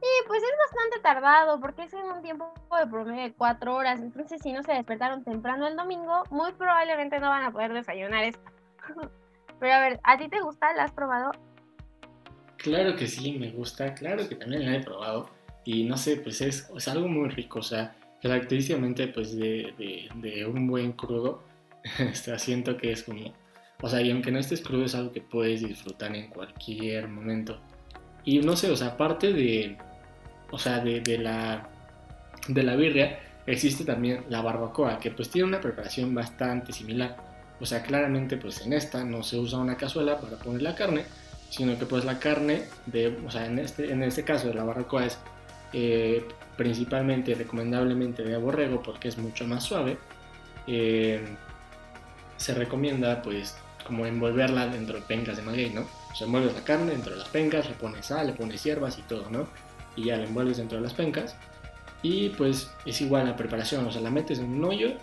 Y 0.04 0.26
pues 0.26 0.42
es 0.42 0.50
bastante 0.59 1.00
tardado 1.00 1.61
porque 1.61 1.85
es 1.85 1.95
en 1.95 2.04
un 2.07 2.23
tiempo 2.23 2.52
de 2.76 2.87
promedio 2.88 3.23
de 3.23 3.35
cuatro 3.35 3.76
horas 3.76 4.00
entonces 4.00 4.40
si 4.42 4.52
no 4.52 4.64
se 4.64 4.73
despertaron 4.73 5.23
temprano 5.23 5.69
el 5.69 5.76
domingo 5.76 6.25
muy 6.31 6.52
probablemente 6.54 7.21
no 7.21 7.28
van 7.28 7.45
a 7.45 7.52
poder 7.52 7.73
desayunar 7.73 8.25
esto 8.25 8.42
Pero 9.62 9.75
a 9.75 9.81
ver, 9.81 10.00
¿a 10.02 10.19
ti 10.19 10.28
te 10.28 10.40
gusta? 10.40 10.73
¿La 10.75 10.83
has 10.83 10.90
probado? 10.90 11.31
Claro 12.57 12.97
que 12.97 13.07
sí, 13.07 13.38
me 13.38 13.52
gusta, 13.52 13.95
claro 13.95 14.28
que 14.28 14.35
también 14.35 14.66
la 14.66 14.76
he 14.76 14.83
probado. 14.83 15.31
Y 15.64 15.85
no 15.85 15.97
sé, 15.97 16.16
pues 16.16 16.40
es, 16.40 16.69
algo 16.88 17.07
muy 17.07 17.28
rico, 17.28 17.61
o 17.61 17.62
sea, 17.62 17.95
característicamente 18.21 19.07
pues 19.07 19.37
de, 19.37 19.73
de, 20.16 20.47
un 20.47 20.66
buen 20.66 20.90
crudo, 20.95 21.45
siento 22.38 22.76
que 22.76 22.90
es 22.90 23.04
como, 23.04 23.33
o 23.81 23.88
sea, 23.88 24.02
y 24.02 24.11
aunque 24.11 24.33
no 24.33 24.40
estés 24.40 24.62
crudo 24.62 24.85
es 24.85 24.97
algo 24.97 25.12
que 25.12 25.21
puedes 25.21 25.61
disfrutar 25.61 26.12
en 26.16 26.28
cualquier 26.28 27.07
momento. 27.07 27.61
Y 28.25 28.40
no 28.40 28.57
sé, 28.57 28.69
o 28.69 28.75
sea, 28.75 28.88
aparte 28.88 29.33
de, 29.33 29.78
o 30.50 30.59
sea, 30.59 30.81
de, 30.81 31.02
de 31.02 31.19
la, 31.19 31.69
de 32.49 32.62
la 32.64 32.75
birria, 32.75 33.21
existe 33.47 33.85
también 33.85 34.25
la 34.28 34.42
barbacoa, 34.42 34.99
que 34.99 35.12
pues 35.12 35.31
tiene 35.31 35.47
una 35.47 35.61
preparación 35.61 36.12
bastante 36.12 36.73
similar. 36.73 37.32
O 37.62 37.66
sea, 37.66 37.83
claramente 37.83 38.37
pues 38.37 38.66
en 38.66 38.73
esta 38.73 39.04
no 39.04 39.23
se 39.23 39.38
usa 39.38 39.61
una 39.61 39.76
cazuela 39.76 40.19
para 40.19 40.37
poner 40.37 40.62
la 40.62 40.75
carne, 40.75 41.04
sino 41.49 41.78
que 41.78 41.87
pues 41.87 42.04
la 42.04 42.19
carne, 42.19 42.64
de, 42.87 43.16
o 43.25 43.31
sea, 43.31 43.47
en 43.47 43.61
este, 43.61 43.92
en 43.92 44.02
este 44.02 44.25
caso 44.25 44.49
de 44.49 44.54
la 44.54 44.64
barbacoa 44.64 45.07
es 45.07 45.16
eh, 45.73 46.26
principalmente, 46.57 47.37
recomendablemente 47.37 48.25
de 48.25 48.37
borrego 48.37 48.83
porque 48.83 49.07
es 49.09 49.16
mucho 49.16 49.47
más 49.47 49.62
suave. 49.62 49.97
Eh, 50.66 51.25
se 52.37 52.52
recomienda 52.52 53.23
pues 53.23 53.57
como 53.87 54.07
envolverla 54.07 54.66
dentro 54.66 54.97
de 54.97 55.02
pencas 55.02 55.37
de 55.37 55.42
maguey, 55.42 55.71
¿no? 55.71 55.83
O 55.83 56.16
sea, 56.16 56.26
envuelves 56.26 56.54
la 56.54 56.64
carne 56.64 56.90
dentro 56.90 57.12
de 57.12 57.21
las 57.21 57.28
pencas, 57.28 57.69
le 57.69 57.76
pones 57.76 58.07
sal, 58.07 58.26
le 58.26 58.33
pones 58.33 58.64
hierbas 58.64 58.99
y 58.99 59.02
todo, 59.02 59.31
¿no? 59.31 59.47
Y 59.95 60.07
ya 60.07 60.16
la 60.16 60.25
envuelves 60.25 60.57
dentro 60.57 60.78
de 60.78 60.83
las 60.83 60.95
pencas. 60.95 61.37
Y 62.02 62.31
pues 62.31 62.73
es 62.85 63.00
igual 63.00 63.26
la 63.26 63.37
preparación, 63.37 63.87
o 63.87 63.92
sea, 63.92 64.00
la 64.00 64.11
metes 64.11 64.40
en 64.40 64.52
un 64.52 64.64
hoyo 64.64 64.97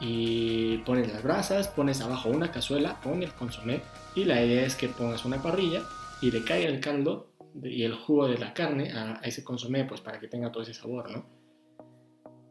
y 0.00 0.78
pones 0.78 1.12
las 1.12 1.22
brasas, 1.22 1.68
pones 1.68 2.00
abajo 2.00 2.28
una 2.28 2.50
cazuela 2.50 3.00
con 3.02 3.22
el 3.22 3.32
consomé 3.32 3.80
y 4.14 4.24
la 4.24 4.44
idea 4.44 4.64
es 4.64 4.74
que 4.76 4.88
pongas 4.88 5.24
una 5.24 5.42
parrilla 5.42 5.82
y 6.20 6.30
le 6.30 6.44
caiga 6.44 6.68
el 6.68 6.80
caldo 6.80 7.32
y 7.62 7.82
el 7.82 7.94
jugo 7.94 8.28
de 8.28 8.38
la 8.38 8.54
carne 8.54 8.92
a, 8.92 9.20
ese 9.24 9.42
consomé 9.42 9.84
pues 9.84 10.00
para 10.00 10.20
que 10.20 10.28
tenga 10.28 10.52
todo 10.52 10.62
ese 10.62 10.74
sabor, 10.74 11.10
¿no? 11.10 11.38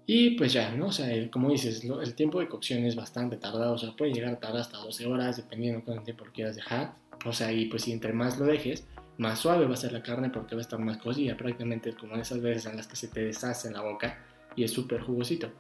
Y 0.10 0.32
pues 0.32 0.54
ya, 0.54 0.72
¿no? 0.72 0.88
O 0.88 0.92
sea, 0.92 1.10
como 1.30 1.50
dices, 1.50 1.84
el 1.84 2.16
tiempo 2.16 2.39
de 2.39 2.48
cocción 2.48 2.86
es 2.86 2.96
bastante 2.96 3.36
tardado, 3.36 3.74
o 3.74 3.77
sea, 3.77 3.94
puede 3.94 4.13
llegar 4.13 4.34
a 4.34 4.39
tardar 4.39 4.62
hasta 4.62 4.77
12 4.77 5.06
horas 5.06 5.36
dependiendo 5.36 5.80
de 5.80 5.86
cuánto 5.86 6.04
tiempo 6.04 6.24
lo 6.24 6.32
quieras 6.32 6.56
dejar. 6.56 6.94
O 7.25 7.34
sea, 7.34 7.51
y 7.51 7.66
pues 7.66 7.84
si 7.84 7.92
entre 7.92 8.13
más 8.13 8.39
lo 8.39 8.46
dejes, 8.46 8.88
más 9.18 9.39
suave 9.39 9.66
va 9.66 9.74
a 9.74 9.77
ser 9.77 9.92
la 9.92 10.01
carne 10.01 10.30
porque 10.30 10.56
va 10.56 10.62
a 10.62 10.63
estar 10.63 10.80
más 10.80 10.98
cocida, 10.98 11.36
prácticamente 11.36 11.94
como 11.94 12.16
esas 12.16 12.42
veces 12.42 12.68
en 12.68 12.77
las 12.77 12.88
que 12.88 12.96
se 12.96 13.10
te 13.10 13.25
deshace 13.25 13.68
en 13.68 13.74
la 13.74 13.82
boca 13.82 14.18
y 14.56 14.63
es 14.63 14.72
súper 14.72 15.01
jugosito. 15.01 15.51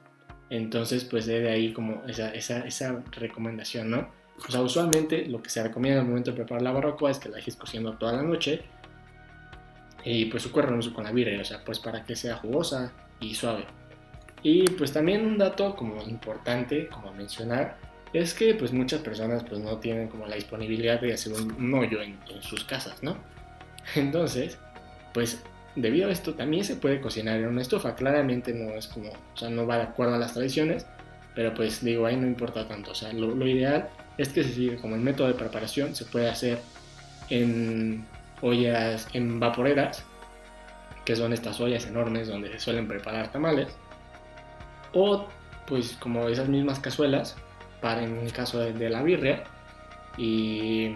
Entonces, 0.49 1.03
pues 1.03 1.25
de 1.25 1.49
ahí 1.49 1.73
como 1.73 2.03
esa, 2.07 2.33
esa, 2.33 2.59
esa, 2.59 3.03
recomendación, 3.11 3.89
¿no? 3.89 4.09
O 4.47 4.51
sea, 4.51 4.61
usualmente 4.61 5.25
lo 5.25 5.41
que 5.41 5.49
se 5.49 5.61
recomienda 5.61 6.01
al 6.01 6.07
momento 6.07 6.31
de 6.31 6.37
preparar 6.37 6.61
la 6.61 6.71
barbacoa 6.71 7.11
es 7.11 7.19
que 7.19 7.29
la 7.29 7.37
dejes 7.37 7.55
cociendo 7.55 7.93
toda 7.93 8.13
la 8.13 8.21
noche 8.21 8.61
y 10.03 10.25
pues 10.25 10.45
ocurre 10.45 10.71
lo 10.71 10.93
con 10.93 11.03
la 11.03 11.11
birria, 11.11 11.41
o 11.41 11.45
sea, 11.45 11.63
pues 11.65 11.79
para 11.79 12.03
que 12.05 12.15
sea 12.15 12.37
jugosa 12.37 12.93
y 13.19 13.33
suave. 13.35 13.65
Y 14.43 14.63
pues 14.71 14.93
también 14.93 15.25
un 15.25 15.37
dato 15.37 15.75
como 15.75 16.01
importante, 16.03 16.87
como 16.87 17.11
mencionar, 17.13 17.77
es 18.13 18.33
que 18.33 18.53
pues 18.53 18.71
muchas 18.71 19.01
personas 19.01 19.43
pues 19.43 19.59
no 19.59 19.77
tienen 19.79 20.07
como 20.07 20.27
la 20.27 20.35
disponibilidad 20.35 21.01
de 21.01 21.13
hacer 21.13 21.33
un, 21.33 21.73
hoyo 21.73 22.01
en, 22.01 22.17
en 22.29 22.41
sus 22.41 22.63
casas, 22.63 23.03
¿no? 23.03 23.17
Entonces, 23.95 24.57
pues 25.13 25.43
debido 25.77 26.09
a 26.09 26.11
esto 26.11 26.33
también 26.33 26.63
se 26.63 26.75
puede 26.75 26.99
cocinar 26.99 27.39
en 27.39 27.47
una 27.47 27.61
estufa. 27.61 27.95
Claramente 27.95 28.53
no 28.53 28.73
es 28.73 28.87
como, 28.87 29.09
o 29.09 29.37
sea, 29.37 29.49
no 29.49 29.65
va 29.65 29.77
de 29.77 29.83
acuerdo 29.83 30.15
a 30.15 30.17
las 30.17 30.33
tradiciones, 30.33 30.85
pero 31.35 31.53
pues 31.53 31.83
digo, 31.83 32.05
ahí 32.05 32.15
no 32.17 32.27
importa 32.27 32.67
tanto. 32.67 32.91
O 32.91 32.95
sea, 32.95 33.13
lo, 33.13 33.47
ideal 33.47 33.89
es 34.17 34.29
que 34.29 34.43
se 34.43 34.53
siga 34.53 34.77
como 34.77 34.95
el 34.95 35.01
método 35.01 35.27
de 35.27 35.35
preparación, 35.35 35.95
se 35.95 36.05
puede 36.05 36.29
hacer 36.29 36.59
en 37.29 38.05
ollas, 38.41 39.07
en 39.13 39.39
vaporeras, 39.39 40.03
que 41.05 41.15
son 41.15 41.31
estas 41.31 41.59
ollas 41.61 41.85
enormes 41.85 42.27
donde 42.27 42.51
se 42.51 42.59
suelen 42.59 42.87
preparar 42.87 43.31
tamales, 43.31 43.67
o 44.93 45.27
pues 45.67 45.95
como 45.99 46.27
esas 46.27 46.49
mismas 46.49 46.79
cazuelas, 46.79 47.35
para 47.81 48.03
en 48.03 48.17
el 48.17 48.33
caso 48.33 48.59
de, 48.59 48.89
la 48.89 49.03
birria, 49.03 49.43
y, 50.17 50.95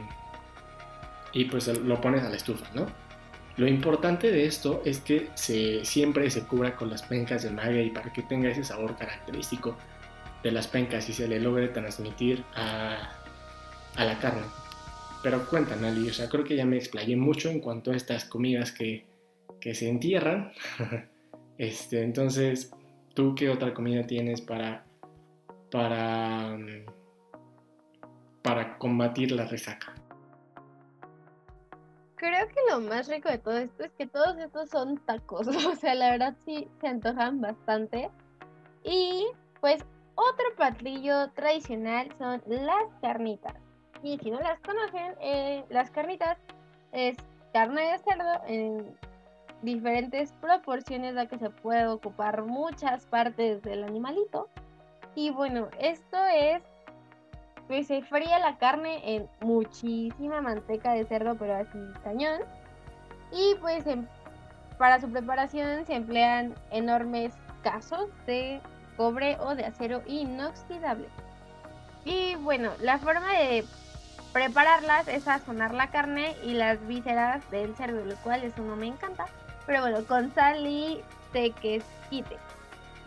y 1.33 1.45
pues 1.45 1.67
lo 1.67 2.01
pones 2.01 2.23
a 2.23 2.29
la 2.29 2.35
estufa, 2.35 2.65
¿no? 2.73 2.87
Lo 3.61 3.67
importante 3.67 4.31
de 4.31 4.47
esto 4.47 4.81
es 4.85 5.01
que 5.01 5.29
se, 5.35 5.85
siempre 5.85 6.31
se 6.31 6.47
cubra 6.47 6.75
con 6.75 6.89
las 6.89 7.03
pencas 7.03 7.43
de 7.43 7.51
maguey 7.51 7.91
para 7.91 8.11
que 8.11 8.23
tenga 8.23 8.49
ese 8.49 8.63
sabor 8.63 8.97
característico 8.97 9.77
de 10.41 10.51
las 10.51 10.67
pencas 10.67 11.07
y 11.09 11.13
se 11.13 11.27
le 11.27 11.39
logre 11.39 11.67
transmitir 11.67 12.43
a, 12.55 13.19
la 13.95 14.17
carne. 14.17 14.41
Pero 15.21 15.47
cuéntame, 15.47 15.89
Ali, 15.89 16.09
o 16.09 16.11
sea, 16.11 16.27
creo 16.27 16.43
que 16.43 16.55
ya 16.55 16.65
me 16.65 16.77
explayé 16.77 17.15
mucho 17.15 17.51
en 17.51 17.59
cuanto 17.59 17.91
a 17.91 17.95
estas 17.95 18.25
comidas 18.25 18.71
que, 18.71 19.05
se 19.59 19.87
entierran. 19.87 20.53
este, 21.59 22.01
entonces, 22.01 22.71
¿tú 23.13 23.35
qué 23.35 23.51
otra 23.51 23.75
comida 23.75 24.07
tienes 24.07 24.41
para, 24.41 24.85
para, 25.69 26.57
para 28.41 28.79
combatir 28.79 29.33
la 29.33 29.45
resaca? 29.45 30.00
Creo 32.21 32.47
que 32.49 32.61
lo 32.69 32.79
más 32.81 33.07
rico 33.07 33.29
de 33.29 33.39
todo 33.39 33.57
esto 33.57 33.83
es 33.83 33.91
que 33.93 34.05
todos 34.05 34.37
estos 34.37 34.69
son 34.69 34.99
tacos. 34.99 35.47
O 35.71 35.75
sea, 35.75 35.95
la 35.95 36.11
verdad 36.11 36.35
sí 36.45 36.67
se 36.79 36.87
antojan 36.87 37.41
bastante. 37.41 38.11
Y 38.83 39.25
pues 39.59 39.83
otro 40.13 40.45
platillo 40.55 41.31
tradicional 41.31 42.13
son 42.19 42.43
las 42.45 42.93
carnitas. 43.01 43.55
Y 44.03 44.19
si 44.19 44.29
no 44.29 44.39
las 44.39 44.59
conocen, 44.59 45.15
eh, 45.19 45.65
las 45.69 45.89
carnitas 45.89 46.37
es 46.91 47.17
carne 47.53 47.91
de 47.91 47.97
cerdo 47.99 48.41
en 48.47 48.97
diferentes 49.63 50.31
proporciones 50.33 51.15
la 51.15 51.25
que 51.25 51.39
se 51.39 51.49
puede 51.49 51.87
ocupar 51.87 52.43
muchas 52.43 53.05
partes 53.07 53.63
del 53.63 53.83
animalito. 53.83 54.47
Y 55.15 55.31
bueno, 55.31 55.69
esto 55.79 56.17
es 56.31 56.61
se 57.83 58.01
fría 58.01 58.39
la 58.39 58.57
carne 58.57 59.15
en 59.15 59.29
muchísima 59.39 60.41
manteca 60.41 60.93
de 60.93 61.05
cerdo, 61.05 61.35
pero 61.35 61.55
así 61.55 61.79
cañón. 62.03 62.41
Y 63.31 63.55
pues 63.61 63.85
para 64.77 64.99
su 64.99 65.09
preparación 65.09 65.85
se 65.85 65.95
emplean 65.95 66.53
enormes 66.71 67.33
casos 67.63 68.09
de 68.25 68.59
cobre 68.97 69.37
o 69.39 69.55
de 69.55 69.65
acero 69.65 70.01
inoxidable. 70.05 71.07
Y 72.03 72.35
bueno, 72.35 72.71
la 72.81 72.97
forma 72.97 73.31
de 73.33 73.63
prepararlas 74.33 75.07
es 75.07 75.23
sazonar 75.23 75.73
la 75.73 75.91
carne 75.91 76.35
y 76.43 76.53
las 76.53 76.85
vísceras 76.87 77.49
del 77.51 77.75
cerdo, 77.75 78.03
lo 78.03 78.15
cual 78.17 78.43
eso 78.43 78.61
no 78.63 78.75
me 78.75 78.87
encanta. 78.87 79.27
Pero 79.65 79.81
bueno, 79.81 80.03
con 80.05 80.33
sal 80.33 80.65
y 80.65 81.01
tequesquite. 81.31 82.37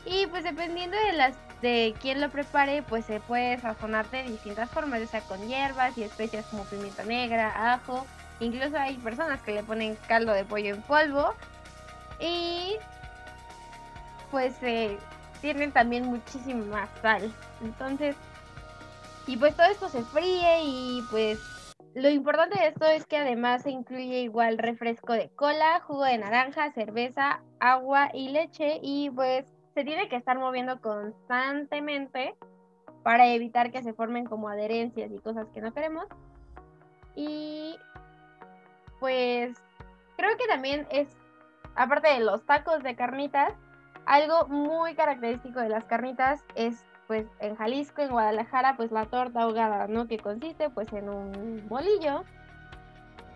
Y 0.06 0.26
pues 0.26 0.44
dependiendo 0.44 0.96
de 0.96 1.12
las 1.14 1.34
de 1.62 1.94
quien 2.00 2.20
lo 2.20 2.30
prepare, 2.30 2.82
pues 2.82 3.06
se 3.06 3.20
puede 3.20 3.58
sazonar 3.58 4.08
de 4.10 4.24
distintas 4.24 4.70
formas, 4.70 5.00
ya 5.00 5.06
sea 5.06 5.20
con 5.22 5.46
hierbas 5.48 5.96
y 5.96 6.02
especias 6.02 6.46
como 6.46 6.64
pimienta 6.64 7.04
negra, 7.04 7.74
ajo. 7.74 8.06
Incluso 8.40 8.76
hay 8.78 8.96
personas 8.96 9.40
que 9.42 9.52
le 9.52 9.62
ponen 9.62 9.96
caldo 10.08 10.32
de 10.32 10.44
pollo 10.44 10.74
en 10.74 10.82
polvo. 10.82 11.34
Y 12.20 12.76
pues 14.30 14.54
eh, 14.62 14.98
tienen 15.40 15.72
también 15.72 16.06
muchísima 16.06 16.88
sal. 17.00 17.32
Entonces, 17.62 18.16
Y 19.26 19.36
pues 19.36 19.56
todo 19.56 19.66
esto 19.66 19.88
se 19.88 20.02
fríe 20.02 20.64
y 20.64 21.02
pues 21.10 21.38
lo 21.94 22.10
importante 22.10 22.58
de 22.58 22.68
esto 22.68 22.84
es 22.86 23.06
que 23.06 23.18
además 23.18 23.62
se 23.62 23.70
incluye 23.70 24.20
igual 24.20 24.58
refresco 24.58 25.12
de 25.12 25.30
cola, 25.30 25.80
jugo 25.86 26.04
de 26.04 26.18
naranja, 26.18 26.72
cerveza, 26.72 27.40
agua 27.60 28.10
y 28.12 28.28
leche 28.28 28.80
y 28.82 29.10
pues 29.10 29.46
se 29.74 29.84
tiene 29.84 30.08
que 30.08 30.16
estar 30.16 30.38
moviendo 30.38 30.80
constantemente 30.80 32.34
para 33.02 33.26
evitar 33.26 33.70
que 33.70 33.82
se 33.82 33.92
formen 33.92 34.24
como 34.24 34.48
adherencias 34.48 35.10
y 35.10 35.18
cosas 35.18 35.46
que 35.52 35.60
no 35.60 35.74
queremos. 35.74 36.06
Y 37.14 37.76
pues 39.00 39.56
creo 40.16 40.36
que 40.36 40.46
también 40.46 40.86
es, 40.90 41.08
aparte 41.74 42.08
de 42.08 42.20
los 42.20 42.44
tacos 42.46 42.82
de 42.82 42.96
carnitas, 42.96 43.52
algo 44.06 44.46
muy 44.48 44.94
característico 44.94 45.60
de 45.60 45.68
las 45.68 45.84
carnitas 45.84 46.44
es 46.54 46.84
pues 47.06 47.26
en 47.38 47.54
Jalisco, 47.56 48.00
en 48.00 48.10
Guadalajara, 48.10 48.76
pues 48.76 48.90
la 48.90 49.06
torta 49.06 49.42
ahogada, 49.42 49.88
¿no? 49.88 50.08
Que 50.08 50.18
consiste 50.18 50.70
pues 50.70 50.90
en 50.92 51.10
un 51.10 51.68
bolillo 51.68 52.24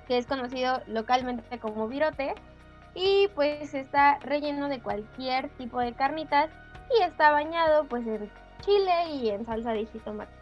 que 0.06 0.16
es 0.16 0.26
conocido 0.26 0.80
localmente 0.86 1.58
como 1.58 1.86
virote 1.86 2.34
y 2.94 3.28
pues 3.34 3.74
está 3.74 4.18
relleno 4.20 4.68
de 4.68 4.80
cualquier 4.80 5.48
tipo 5.50 5.80
de 5.80 5.92
carnitas 5.92 6.50
y 6.96 7.02
está 7.02 7.30
bañado 7.30 7.84
pues 7.84 8.06
en 8.06 8.30
chile 8.64 9.10
y 9.10 9.30
en 9.30 9.46
salsa 9.46 9.72
de 9.72 9.86
jitomate. 9.86 10.32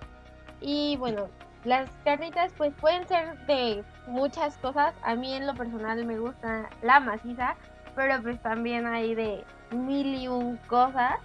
Y 0.60 0.96
bueno, 0.96 1.28
las 1.64 1.90
carnitas 2.04 2.52
pues 2.56 2.72
pueden 2.80 3.06
ser 3.08 3.36
de 3.46 3.84
muchas 4.06 4.56
cosas. 4.58 4.94
A 5.02 5.14
mí 5.14 5.34
en 5.34 5.46
lo 5.46 5.54
personal 5.54 6.04
me 6.04 6.18
gusta 6.18 6.68
la 6.82 7.00
maciza, 7.00 7.56
pero 7.94 8.22
pues 8.22 8.40
también 8.42 8.86
hay 8.86 9.14
de 9.14 9.44
mil 9.70 10.14
y 10.14 10.28
un 10.28 10.56
cosas, 10.68 11.18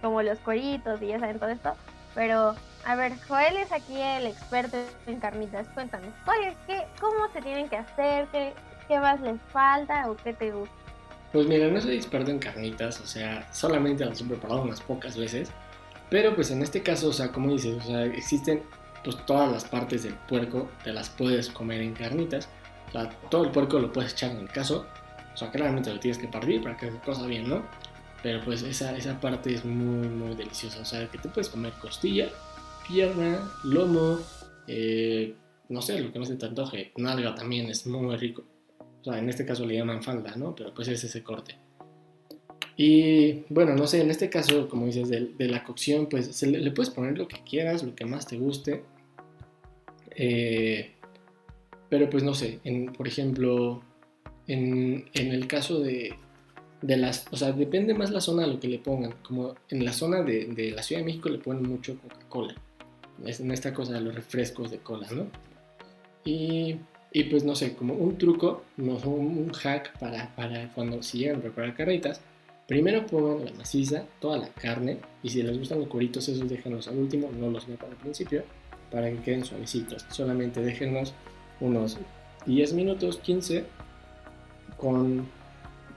como 0.00 0.22
los 0.22 0.38
cueritos 0.40 1.00
y 1.02 1.08
ya 1.08 1.20
saben 1.20 1.38
todo 1.38 1.50
esto. 1.50 1.74
Pero, 2.14 2.54
a 2.86 2.94
ver, 2.94 3.12
Joel 3.26 3.56
es 3.56 3.72
aquí 3.72 4.00
el 4.00 4.26
experto 4.26 4.76
en 5.06 5.20
carnitas. 5.20 5.66
Cuéntame, 5.74 6.06
¿qué, 6.66 6.86
¿cómo 7.00 7.28
se 7.32 7.42
tienen 7.42 7.68
que 7.68 7.76
hacer? 7.76 8.26
¿Qué, 8.28 8.54
¿Qué 8.88 8.98
más 8.98 9.20
les 9.20 9.40
falta 9.52 10.10
o 10.10 10.16
qué 10.16 10.32
te 10.32 10.50
gusta? 10.52 10.74
Pues 11.32 11.46
mira, 11.46 11.68
no 11.68 11.80
soy 11.80 11.96
experto 11.96 12.30
en 12.30 12.38
carnitas, 12.38 13.00
o 13.00 13.06
sea, 13.06 13.52
solamente 13.52 14.04
las 14.04 14.20
he 14.20 14.24
preparado 14.24 14.62
unas 14.62 14.80
pocas 14.80 15.16
veces. 15.16 15.50
Pero 16.10 16.34
pues 16.34 16.50
en 16.50 16.62
este 16.62 16.82
caso, 16.82 17.08
o 17.08 17.12
sea, 17.12 17.32
como 17.32 17.50
dices, 17.50 17.82
o 17.82 17.86
sea, 17.86 18.04
existen 18.04 18.62
pues 19.02 19.16
todas 19.26 19.50
las 19.50 19.64
partes 19.64 20.04
del 20.04 20.14
puerco, 20.14 20.68
te 20.82 20.92
las 20.92 21.08
puedes 21.10 21.50
comer 21.50 21.80
en 21.82 21.94
carnitas. 21.94 22.48
O 22.88 22.92
sea, 22.92 23.10
todo 23.30 23.44
el 23.44 23.50
puerco 23.50 23.78
lo 23.78 23.92
puedes 23.92 24.12
echar 24.12 24.30
en 24.30 24.38
el 24.38 24.48
caso. 24.48 24.86
O 25.32 25.36
sea, 25.36 25.50
claramente 25.50 25.92
lo 25.92 25.98
tienes 25.98 26.18
que 26.18 26.28
partir 26.28 26.62
para 26.62 26.76
que 26.76 26.90
se 26.90 26.98
cosa 26.98 27.26
bien, 27.26 27.48
¿no? 27.48 27.64
Pero 28.22 28.42
pues 28.44 28.62
esa, 28.62 28.96
esa 28.96 29.20
parte 29.20 29.54
es 29.54 29.64
muy, 29.64 30.08
muy 30.08 30.34
deliciosa. 30.36 30.80
O 30.80 30.84
sea, 30.84 31.06
que 31.10 31.18
te 31.18 31.28
puedes 31.28 31.48
comer 31.48 31.72
costilla, 31.80 32.28
pierna, 32.88 33.50
lomo, 33.64 34.18
eh, 34.66 35.34
no 35.68 35.82
sé, 35.82 36.00
lo 36.00 36.12
que 36.12 36.18
no 36.18 36.24
se 36.24 36.36
te 36.36 36.46
antoje. 36.46 36.92
Nalga 36.96 37.34
también 37.34 37.68
es 37.68 37.86
muy 37.86 38.16
rico. 38.16 38.44
O 39.04 39.10
sea, 39.10 39.18
en 39.18 39.28
este 39.28 39.44
caso 39.44 39.66
le 39.66 39.76
llaman 39.76 40.02
falda, 40.02 40.34
¿no? 40.34 40.54
Pero 40.54 40.72
pues 40.72 40.88
es 40.88 41.04
ese 41.04 41.22
corte. 41.22 41.56
Y 42.76 43.44
bueno, 43.50 43.74
no 43.74 43.86
sé, 43.86 44.00
en 44.00 44.10
este 44.10 44.30
caso, 44.30 44.66
como 44.66 44.86
dices, 44.86 45.10
de, 45.10 45.48
la 45.48 45.62
cocción, 45.62 46.08
pues 46.08 46.42
le, 46.42 46.70
puedes 46.70 46.90
poner 46.90 47.18
lo 47.18 47.28
que 47.28 47.36
quieras, 47.48 47.82
lo 47.82 47.94
que 47.94 48.06
más 48.06 48.26
te 48.26 48.38
guste. 48.38 48.82
Eh, 50.16 50.92
pero 51.88 52.08
pues 52.08 52.22
no 52.22 52.32
sé, 52.32 52.60
en, 52.64 52.86
por 52.86 53.06
ejemplo, 53.06 53.82
en, 54.46 55.04
el 55.12 55.46
caso 55.46 55.80
de, 55.80 56.14
de, 56.80 56.96
las, 56.96 57.26
o 57.30 57.36
sea, 57.36 57.52
depende 57.52 57.92
más 57.92 58.10
la 58.10 58.22
zona 58.22 58.44
a 58.44 58.46
lo 58.46 58.58
que 58.58 58.68
le 58.68 58.78
pongan. 58.78 59.14
Como 59.22 59.54
en 59.68 59.84
la 59.84 59.92
zona 59.92 60.22
de, 60.22 60.46
de 60.46 60.70
la 60.70 60.82
Ciudad 60.82 61.02
de 61.02 61.06
México 61.06 61.28
le 61.28 61.38
ponen 61.38 61.68
mucho 61.68 61.98
Coca-Cola. 62.00 62.54
En 63.24 63.50
esta 63.50 63.74
cosa 63.74 63.92
de 63.92 64.00
los 64.00 64.14
refrescos 64.14 64.70
de 64.70 64.78
cola, 64.78 65.06
¿no? 65.12 65.28
Y 66.24 66.76
y 67.16 67.22
pues 67.24 67.44
no 67.44 67.54
sé, 67.54 67.74
como 67.74 67.94
un 67.94 68.18
truco, 68.18 68.64
no, 68.76 68.96
un, 68.96 69.52
hack 69.52 69.96
para, 69.98 70.34
para 70.34 70.72
cuando 70.74 71.00
si 71.00 71.18
llegan 71.18 71.36
a 71.36 71.42
preparar 71.42 71.76
carnitas, 71.76 72.20
primero 72.66 73.06
pongan 73.06 73.44
la 73.44 73.52
maciza, 73.52 74.04
toda 74.20 74.36
la 74.36 74.48
carne, 74.48 74.98
y 75.22 75.28
si 75.28 75.40
les 75.44 75.56
gustan 75.56 75.78
los 75.78 75.86
curitos, 75.86 76.28
esos 76.28 76.48
déjenlos 76.48 76.88
al 76.88 76.98
último, 76.98 77.30
no 77.30 77.50
los 77.50 77.68
metan 77.68 77.90
al 77.90 77.96
principio, 77.96 78.42
para 78.90 79.08
que 79.08 79.18
queden 79.18 79.44
suavecitos. 79.44 80.04
Solamente 80.10 80.60
déjenlos 80.60 81.14
unos 81.60 81.98
10 82.46 82.72
minutos, 82.72 83.18
15, 83.18 83.64
con, 84.76 85.28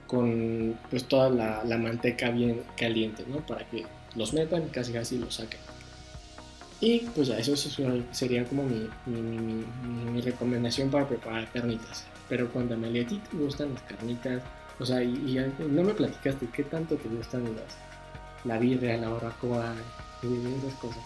con 0.06 0.78
pues 0.88 1.02
toda 1.06 1.30
la, 1.30 1.64
la 1.64 1.78
manteca 1.78 2.30
bien 2.30 2.62
caliente, 2.76 3.24
¿no? 3.28 3.44
Para 3.44 3.68
que 3.68 3.84
los 4.14 4.34
metan 4.34 4.62
y 4.62 4.70
casi 4.70 4.92
casi 4.92 5.18
los 5.18 5.34
saquen. 5.34 5.58
Y 6.80 7.00
pues 7.14 7.28
ya, 7.28 7.38
eso 7.38 7.56
sería 7.56 8.44
como 8.44 8.64
mi, 8.64 10.20
recomendación 10.20 10.90
para 10.90 11.08
preparar 11.08 11.50
carnitas. 11.50 12.06
Pero 12.28 12.48
cuéntame, 12.50 12.88
¿a 12.88 13.06
ti 13.06 13.20
te 13.30 13.36
gustan 13.36 13.74
las 13.74 13.82
carnitas? 13.82 14.42
O 14.78 14.86
sea, 14.86 15.02
y, 15.02 15.54
no 15.58 15.82
me 15.82 15.92
platicaste, 15.92 16.46
¿qué 16.52 16.62
tanto 16.62 16.96
te 16.96 17.08
gustan 17.08 17.44
las, 17.56 17.76
la 18.44 18.58
birria, 18.58 18.96
la 18.96 19.08
barbacoa 19.08 19.74
y 20.22 20.58
esas 20.58 20.78
cosas? 20.78 21.02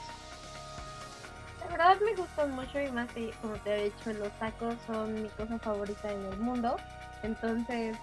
La 1.60 1.68
verdad 1.68 1.96
me 2.04 2.14
gustan 2.16 2.50
mucho 2.54 2.80
y 2.80 2.90
más 2.90 3.08
como 3.40 3.54
te 3.54 3.74
he 3.74 3.84
dicho, 3.84 4.12
los 4.12 4.30
tacos 4.38 4.74
son 4.86 5.22
mi 5.22 5.28
cosa 5.30 5.58
favorita 5.58 6.12
en 6.12 6.26
el 6.26 6.38
mundo. 6.38 6.76
Entonces, 7.22 7.96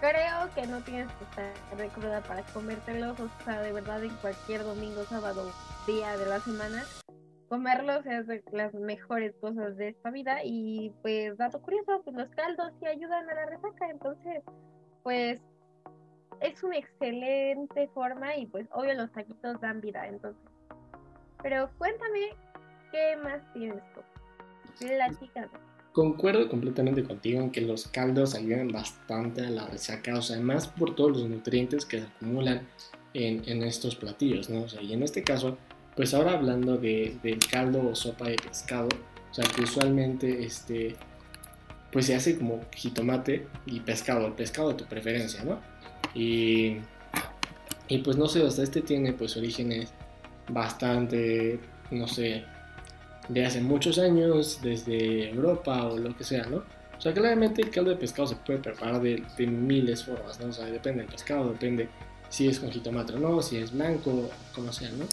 creo 0.00 0.52
que 0.54 0.66
no 0.66 0.80
tienes 0.80 1.10
que 1.12 1.24
estar 1.24 1.76
de 1.76 1.88
cruda 1.88 2.20
para 2.22 2.42
comértelos. 2.52 3.18
O 3.20 3.28
sea, 3.44 3.60
de 3.60 3.72
verdad, 3.72 4.02
en 4.02 4.14
cualquier 4.16 4.64
domingo, 4.64 5.04
sábado, 5.04 5.50
día 5.86 6.16
de 6.16 6.26
la 6.26 6.40
semana, 6.40 6.84
comerlos 7.48 8.04
es 8.06 8.26
las 8.52 8.74
mejores 8.74 9.34
cosas 9.40 9.76
de 9.76 9.88
esta 9.88 10.10
vida. 10.10 10.40
Y 10.44 10.92
pues, 11.02 11.36
dato 11.36 11.60
curioso, 11.60 12.02
pues 12.02 12.16
los 12.16 12.28
caldos 12.30 12.72
sí 12.80 12.86
ayudan 12.86 13.28
a 13.28 13.34
la 13.34 13.46
resaca. 13.46 13.90
Entonces, 13.90 14.42
pues, 15.02 15.40
es 16.40 16.62
una 16.62 16.78
excelente 16.78 17.88
forma 17.88 18.34
y 18.36 18.46
pues, 18.46 18.66
obvio, 18.72 18.94
los 18.94 19.12
taquitos 19.12 19.60
dan 19.60 19.80
vida. 19.80 20.06
Entonces, 20.06 20.42
pero 21.42 21.70
cuéntame, 21.78 22.30
¿qué 22.90 23.16
más 23.22 23.40
tienes 23.52 23.82
tú? 23.94 24.00
chica 25.18 25.48
Concuerdo 25.92 26.48
completamente 26.48 27.02
contigo 27.02 27.40
en 27.40 27.50
que 27.50 27.62
los 27.62 27.88
caldos 27.88 28.36
ayudan 28.36 28.68
bastante 28.68 29.44
a 29.44 29.50
la 29.50 29.66
resaca, 29.66 30.16
o 30.16 30.22
sea, 30.22 30.36
además 30.36 30.68
por 30.68 30.94
todos 30.94 31.10
los 31.10 31.28
nutrientes 31.28 31.84
que 31.84 31.98
se 31.98 32.06
acumulan 32.06 32.68
en, 33.12 33.62
estos 33.64 33.96
platillos, 33.96 34.48
¿no? 34.50 34.66
Y 34.80 34.92
en 34.92 35.02
este 35.02 35.24
caso, 35.24 35.58
pues 35.96 36.14
ahora 36.14 36.34
hablando 36.34 36.76
de, 36.76 37.18
del 37.24 37.40
caldo 37.40 37.88
o 37.88 37.96
sopa 37.96 38.28
de 38.28 38.36
pescado, 38.36 38.88
o 39.30 39.34
sea, 39.34 39.44
que 39.44 39.62
usualmente 39.62 40.44
este, 40.44 40.94
pues 41.90 42.06
se 42.06 42.14
hace 42.14 42.38
como 42.38 42.60
jitomate 42.72 43.48
y 43.66 43.80
pescado, 43.80 44.28
el 44.28 44.34
pescado 44.34 44.68
de 44.68 44.74
tu 44.74 44.84
preferencia, 44.84 45.42
¿no? 45.42 45.58
Y, 46.14 46.76
y 47.88 47.98
pues 47.98 48.16
no 48.16 48.28
sé, 48.28 48.42
o 48.42 48.50
sea, 48.50 48.62
este 48.62 48.80
tiene 48.80 49.12
pues 49.12 49.36
orígenes 49.36 49.92
bastante, 50.48 51.58
no 51.90 52.06
sé, 52.06 52.44
de 53.32 53.46
hace 53.46 53.60
muchos 53.60 53.98
años, 53.98 54.60
desde 54.62 55.30
Europa 55.30 55.86
o 55.86 55.96
lo 55.96 56.16
que 56.16 56.24
sea, 56.24 56.44
¿no? 56.46 56.64
O 56.98 57.00
sea, 57.00 57.14
claramente 57.14 57.62
el 57.62 57.70
caldo 57.70 57.90
de 57.90 57.96
pescado 57.96 58.28
se 58.28 58.36
puede 58.36 58.58
preparar 58.58 59.00
de, 59.00 59.22
de 59.38 59.46
miles 59.46 60.04
formas, 60.04 60.38
¿no? 60.40 60.48
O 60.48 60.52
sea, 60.52 60.66
depende 60.66 61.02
del 61.02 61.10
pescado, 61.10 61.52
depende 61.52 61.88
si 62.28 62.48
es 62.48 62.58
con 62.60 62.70
jitomate 62.70 63.14
o 63.14 63.18
no, 63.18 63.40
si 63.40 63.56
es 63.56 63.72
blanco, 63.72 64.30
como 64.54 64.72
sea, 64.72 64.90
¿no? 64.90 65.06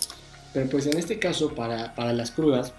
Pero 0.54 0.70
pues 0.70 0.88
en 0.88 0.98
este 0.98 1.20
caso, 1.20 1.54
para, 1.54 1.94
para 1.96 2.14
las 2.14 2.32
crudas, 2.32 2.74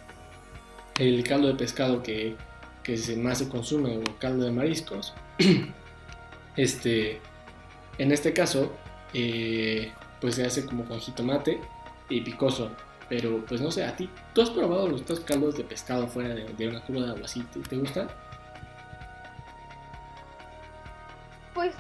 el 0.99 1.23
caldo 1.23 1.49
de 1.49 1.55
pescado 1.55 2.03
que, 2.03 2.37
que 2.83 2.97
más 3.17 3.39
se 3.39 3.49
consume, 3.49 3.99
o 3.99 4.03
caldo 4.19 4.45
de 4.45 4.51
mariscos, 4.51 5.15
este, 6.57 7.21
en 7.99 8.13
este 8.13 8.33
caso, 8.33 8.73
eh, 9.15 9.93
pues 10.21 10.35
se 10.35 10.45
hace 10.45 10.67
como 10.67 10.85
con 10.85 10.99
jitomate 10.99 11.61
y 12.11 12.21
picoso. 12.23 12.71
Pero 13.09 13.45
pues 13.47 13.61
no 13.61 13.71
sé, 13.71 13.85
a 13.85 13.97
ti, 13.97 14.11
¿tú 14.35 14.43
has 14.43 14.51
probado 14.51 14.89
los 14.89 15.07
dos 15.07 15.21
caldos 15.21 15.57
de 15.57 15.65
pescado 15.65 16.07
fuera 16.09 16.35
de, 16.35 16.69
una 16.69 16.85
cruda 16.85 17.15
o 17.15 17.25
así? 17.25 17.43
¿Te, 17.69 17.77
gustan? 17.77 18.09
Pues, 21.55 21.75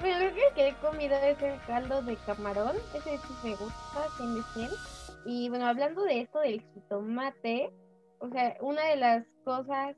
pues 0.00 0.16
lo 0.20 0.54
que 0.54 0.68
he 0.68 0.74
comido 0.74 1.16
es 1.16 1.42
el 1.42 1.60
caldo 1.66 2.02
de 2.02 2.16
camarón. 2.24 2.76
Ese 2.94 3.18
sí 3.18 3.34
me 3.42 3.50
gusta, 3.56 4.06
100 4.16 4.34
de 4.34 4.42
100. 4.54 4.70
Y 5.26 5.48
bueno, 5.48 5.66
hablando 5.66 6.02
de 6.04 6.20
esto 6.20 6.38
del 6.40 6.62
jitomate, 6.74 7.72
o 8.20 8.28
sea, 8.30 8.56
una 8.60 8.84
de 8.86 8.96
las 8.96 9.24
cosas 9.44 9.96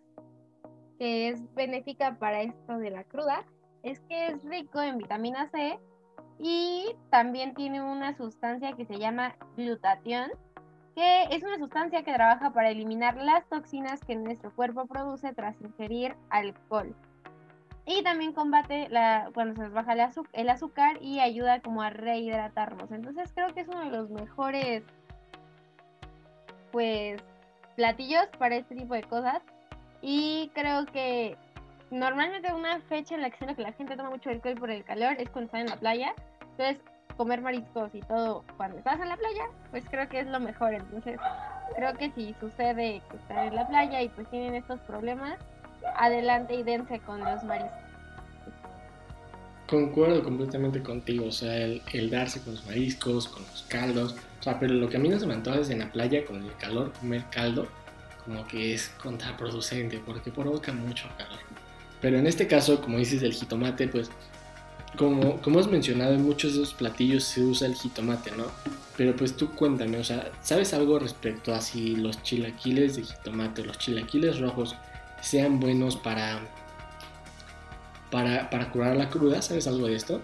que 0.98 1.28
es 1.28 1.54
benéfica 1.54 2.18
para 2.18 2.42
esto 2.42 2.78
de 2.78 2.90
la 2.90 3.04
cruda 3.04 3.44
es 3.82 4.00
que 4.08 4.28
es 4.28 4.44
rico 4.44 4.80
en 4.80 4.98
vitamina 4.98 5.50
C 5.50 5.78
y 6.42 6.96
también 7.10 7.54
tiene 7.54 7.82
una 7.82 8.16
sustancia 8.16 8.72
que 8.72 8.86
se 8.86 8.98
llama 8.98 9.36
glutatión, 9.56 10.30
que 10.94 11.24
es 11.24 11.42
una 11.42 11.58
sustancia 11.58 12.02
que 12.02 12.14
trabaja 12.14 12.52
para 12.52 12.70
eliminar 12.70 13.16
las 13.16 13.46
toxinas 13.48 14.00
que 14.00 14.16
nuestro 14.16 14.50
cuerpo 14.54 14.86
produce 14.86 15.34
tras 15.34 15.60
ingerir 15.60 16.16
alcohol. 16.30 16.94
Y 17.84 18.02
también 18.02 18.32
combate 18.32 18.88
la, 18.88 19.30
cuando 19.34 19.54
se 19.54 19.62
nos 19.62 19.72
baja 19.72 19.94
el, 20.32 20.48
azúcar 20.48 20.98
y 21.02 21.20
ayuda 21.20 21.60
como 21.60 21.82
a 21.82 21.90
rehidratarnos. 21.90 22.90
Entonces 22.90 23.30
creo 23.34 23.52
que 23.52 23.60
es 23.60 23.68
uno 23.68 23.80
de 23.80 23.90
los 23.90 24.10
mejores 24.10 24.82
pues 26.72 27.20
platillos 27.76 28.26
para 28.38 28.56
este 28.56 28.76
tipo 28.76 28.94
de 28.94 29.02
cosas. 29.02 29.42
Y 30.02 30.50
creo 30.54 30.86
que 30.86 31.36
normalmente 31.90 32.52
una 32.54 32.80
fecha 32.82 33.14
en 33.14 33.22
la 33.22 33.30
que 33.30 33.54
que 33.54 33.62
la 33.62 33.72
gente 33.72 33.96
toma 33.96 34.10
mucho 34.10 34.30
alcohol 34.30 34.54
por 34.54 34.70
el 34.70 34.84
calor 34.84 35.16
es 35.18 35.28
cuando 35.28 35.46
está 35.46 35.60
en 35.60 35.66
la 35.66 35.76
playa. 35.76 36.14
Entonces, 36.60 36.84
comer 37.16 37.40
mariscos 37.40 37.90
y 37.94 38.00
todo 38.00 38.44
cuando 38.58 38.76
estás 38.76 39.00
en 39.00 39.08
la 39.08 39.16
playa, 39.16 39.44
pues 39.70 39.82
creo 39.90 40.06
que 40.10 40.20
es 40.20 40.26
lo 40.26 40.40
mejor. 40.40 40.74
Entonces, 40.74 41.18
creo 41.74 41.94
que 41.94 42.10
si 42.10 42.34
sucede 42.38 43.00
que 43.10 43.16
están 43.16 43.48
en 43.48 43.54
la 43.54 43.66
playa 43.66 44.02
y 44.02 44.10
pues 44.10 44.28
tienen 44.28 44.54
estos 44.54 44.78
problemas, 44.80 45.38
adelante 45.96 46.54
y 46.54 46.62
dense 46.62 47.00
con 47.00 47.20
los 47.20 47.42
mariscos. 47.44 47.78
Concuerdo 49.68 50.22
completamente 50.22 50.82
contigo, 50.82 51.28
o 51.28 51.32
sea, 51.32 51.56
el, 51.56 51.80
el, 51.94 52.10
darse 52.10 52.42
con 52.42 52.54
los 52.54 52.66
mariscos, 52.66 53.28
con 53.28 53.42
los 53.42 53.62
caldos, 53.62 54.16
o 54.40 54.42
sea, 54.42 54.58
pero 54.58 54.74
lo 54.74 54.90
que 54.90 54.98
a 54.98 55.00
mí 55.00 55.08
no 55.08 55.18
se 55.18 55.26
me 55.26 55.32
antoja 55.32 55.60
es 55.60 55.70
en 55.70 55.78
la 55.78 55.90
playa 55.90 56.26
con 56.26 56.44
el 56.44 56.54
calor 56.56 56.92
comer 56.92 57.24
caldo, 57.30 57.68
como 58.26 58.46
que 58.46 58.74
es 58.74 58.90
contraproducente 59.02 59.98
porque 60.04 60.30
provoca 60.30 60.72
mucho 60.72 61.08
calor. 61.16 61.38
Pero 62.02 62.18
en 62.18 62.26
este 62.26 62.46
caso, 62.46 62.82
como 62.82 62.98
dices 62.98 63.22
del 63.22 63.32
jitomate, 63.32 63.88
pues 63.88 64.10
como, 64.96 65.40
como 65.40 65.58
has 65.58 65.68
mencionado, 65.68 66.14
en 66.14 66.24
muchos 66.24 66.54
de 66.54 66.62
esos 66.62 66.74
platillos 66.74 67.24
se 67.24 67.42
usa 67.42 67.66
el 67.66 67.74
jitomate, 67.74 68.32
¿no? 68.32 68.44
Pero 68.96 69.16
pues 69.16 69.36
tú 69.36 69.50
cuéntame, 69.54 69.98
o 69.98 70.04
sea, 70.04 70.30
¿sabes 70.42 70.74
algo 70.74 70.98
respecto 70.98 71.54
a 71.54 71.60
si 71.60 71.96
los 71.96 72.22
chilaquiles 72.22 72.96
de 72.96 73.02
jitomate, 73.02 73.64
los 73.64 73.78
chilaquiles 73.78 74.40
rojos, 74.40 74.76
sean 75.22 75.60
buenos 75.60 75.96
para, 75.96 76.40
para, 78.10 78.50
para 78.50 78.70
curar 78.70 78.96
la 78.96 79.08
cruda? 79.08 79.40
¿Sabes 79.40 79.66
algo 79.66 79.86
de 79.86 79.96
esto? 79.96 80.20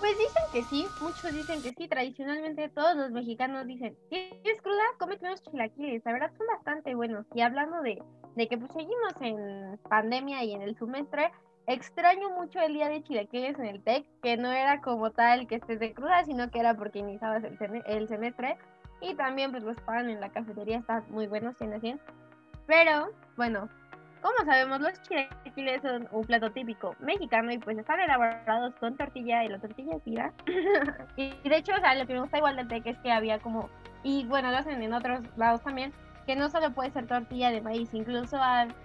Pues 0.00 0.18
dicen 0.18 0.42
que 0.52 0.62
sí, 0.64 0.86
muchos 1.00 1.32
dicen 1.32 1.62
que 1.62 1.72
sí. 1.76 1.88
Tradicionalmente 1.88 2.68
todos 2.68 2.96
los 2.96 3.10
mexicanos 3.10 3.66
dicen, 3.66 3.96
¿quieres 4.08 4.60
cruda? 4.62 4.82
Cómete 4.98 5.26
unos 5.26 5.42
chilaquiles. 5.42 6.02
La 6.04 6.12
verdad 6.12 6.32
son 6.36 6.46
bastante 6.48 6.94
buenos. 6.94 7.26
Y 7.34 7.40
hablando 7.40 7.82
de, 7.82 8.02
de 8.36 8.48
que 8.48 8.58
pues 8.58 8.70
seguimos 8.72 9.14
en 9.20 9.78
pandemia 9.88 10.44
y 10.44 10.52
en 10.52 10.62
el 10.62 10.78
semestre, 10.78 11.30
extraño 11.66 12.30
mucho 12.30 12.60
el 12.60 12.74
día 12.74 12.88
de 12.88 13.02
chilaquiles 13.02 13.58
en 13.58 13.66
el 13.66 13.82
TEC, 13.82 14.04
que 14.22 14.36
no 14.36 14.50
era 14.52 14.80
como 14.80 15.10
tal 15.10 15.46
que 15.46 15.56
estés 15.56 15.80
de 15.80 15.92
cruda, 15.92 16.24
sino 16.24 16.50
que 16.50 16.60
era 16.60 16.74
porque 16.74 17.00
iniciabas 17.00 17.44
el, 17.44 18.08
semestre. 18.08 18.56
Y 19.00 19.14
también 19.14 19.50
pues 19.50 19.62
los 19.62 19.78
pan 19.82 20.08
en 20.08 20.20
la 20.20 20.30
cafetería 20.30 20.78
están 20.78 21.04
muy 21.10 21.26
buenos, 21.26 21.56
100 21.58 21.74
a 21.74 21.80
100. 21.80 22.00
Pero, 22.66 23.10
bueno, 23.36 23.68
como 24.22 24.50
sabemos, 24.50 24.80
los 24.80 25.00
chilaquiles 25.02 25.82
son 25.82 26.08
un 26.10 26.24
plato 26.24 26.50
típico 26.50 26.96
mexicano 27.00 27.52
y 27.52 27.58
pues 27.58 27.78
están 27.78 28.00
elaborados 28.00 28.74
con 28.76 28.96
tortilla 28.96 29.44
y 29.44 29.48
la 29.48 29.58
tortilla 29.58 29.96
es 29.96 30.04
vida. 30.04 30.32
y 31.16 31.30
de 31.48 31.56
hecho, 31.56 31.72
o 31.74 31.80
sea, 31.80 31.94
lo 31.94 32.06
que 32.06 32.14
me 32.14 32.20
gusta 32.20 32.38
igual 32.38 32.56
del 32.56 32.68
TEC 32.68 32.86
es 32.86 32.98
que 32.98 33.12
había 33.12 33.38
como, 33.38 33.68
y 34.02 34.24
bueno, 34.26 34.50
lo 34.50 34.56
hacen 34.56 34.82
en 34.82 34.94
otros 34.94 35.20
lados 35.36 35.62
también, 35.62 35.92
que 36.26 36.34
no 36.34 36.50
solo 36.50 36.72
puede 36.72 36.90
ser 36.90 37.06
tortilla 37.06 37.50
de 37.50 37.60
maíz, 37.60 37.94
incluso 37.94 38.38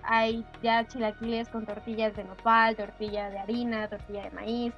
hay 0.03 0.45
ya 0.61 0.87
chilaquiles 0.87 1.49
con 1.49 1.65
tortillas 1.65 2.15
de 2.15 2.23
nopal, 2.23 2.75
tortilla 2.75 3.31
de 3.31 3.39
harina, 3.39 3.87
tortilla 3.87 4.23
de 4.23 4.31
maíz, 4.31 4.73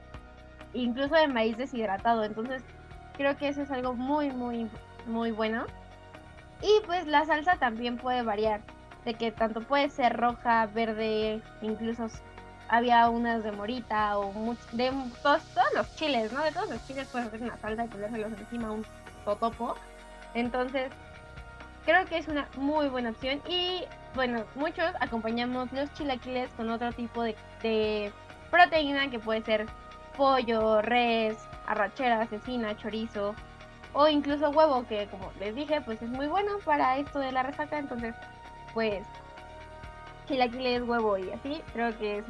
incluso 0.73 1.13
de 1.15 1.27
maíz 1.27 1.57
deshidratado. 1.57 2.23
Entonces, 2.23 2.63
creo 3.17 3.35
que 3.35 3.49
eso 3.49 3.61
es 3.61 3.71
algo 3.71 3.93
muy, 3.93 4.31
muy, 4.31 4.69
muy 5.05 5.31
bueno. 5.31 5.65
Y 6.61 6.85
pues 6.85 7.05
la 7.05 7.25
salsa 7.25 7.57
también 7.57 7.97
puede 7.97 8.23
variar, 8.23 8.61
de 9.03 9.13
que 9.15 9.31
tanto 9.31 9.61
puede 9.61 9.89
ser 9.89 10.15
roja, 10.15 10.65
verde, 10.67 11.41
incluso 11.61 12.07
había 12.69 13.09
unas 13.09 13.43
de 13.43 13.51
morita 13.51 14.17
o 14.17 14.55
de 14.71 14.91
todos, 15.21 15.43
los 15.75 15.95
chiles, 15.97 16.31
¿no? 16.31 16.41
De 16.41 16.53
todos 16.53 16.69
los 16.69 16.87
chiles 16.87 17.09
puedes 17.09 17.27
hacer 17.27 17.41
una 17.41 17.57
salsa 17.57 17.83
y 17.83 17.87
ponérselos 17.89 18.31
encima 18.31 18.71
un 18.71 18.85
totopo. 19.25 19.75
Entonces, 20.33 20.91
Creo 21.85 22.05
que 22.05 22.17
es 22.17 22.27
una 22.27 22.47
muy 22.55 22.87
buena 22.87 23.09
opción 23.09 23.41
y 23.47 23.83
bueno, 24.15 24.45
muchos 24.55 24.93
acompañamos 25.01 25.71
los 25.73 25.91
chilaquiles 25.93 26.49
con 26.51 26.69
otro 26.69 26.93
tipo 26.93 27.23
de, 27.23 28.11
proteína 28.49 29.09
que 29.09 29.19
puede 29.19 29.41
ser 29.41 29.65
pollo, 30.15 30.81
res, 30.81 31.35
arrachera, 31.65 32.21
asesina, 32.21 32.77
chorizo 32.77 33.35
o 33.93 34.07
incluso 34.07 34.49
huevo 34.51 34.85
que 34.87 35.07
como 35.07 35.31
les 35.39 35.55
dije 35.55 35.81
pues 35.81 36.01
es 36.01 36.09
muy 36.09 36.27
bueno 36.27 36.57
para 36.63 36.97
esto 36.97 37.19
de 37.19 37.31
la 37.33 37.43
resaca. 37.43 37.77
Entonces 37.77 38.15
pues 38.73 39.05
chilaquiles, 40.27 40.83
huevo 40.83 41.17
y 41.17 41.31
así 41.31 41.61
creo 41.73 41.97
que 41.97 42.19
es, 42.19 42.25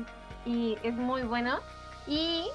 y 0.46 0.78
es 0.82 0.96
muy 0.96 1.22
bueno. 1.22 1.60
Y 2.08 2.48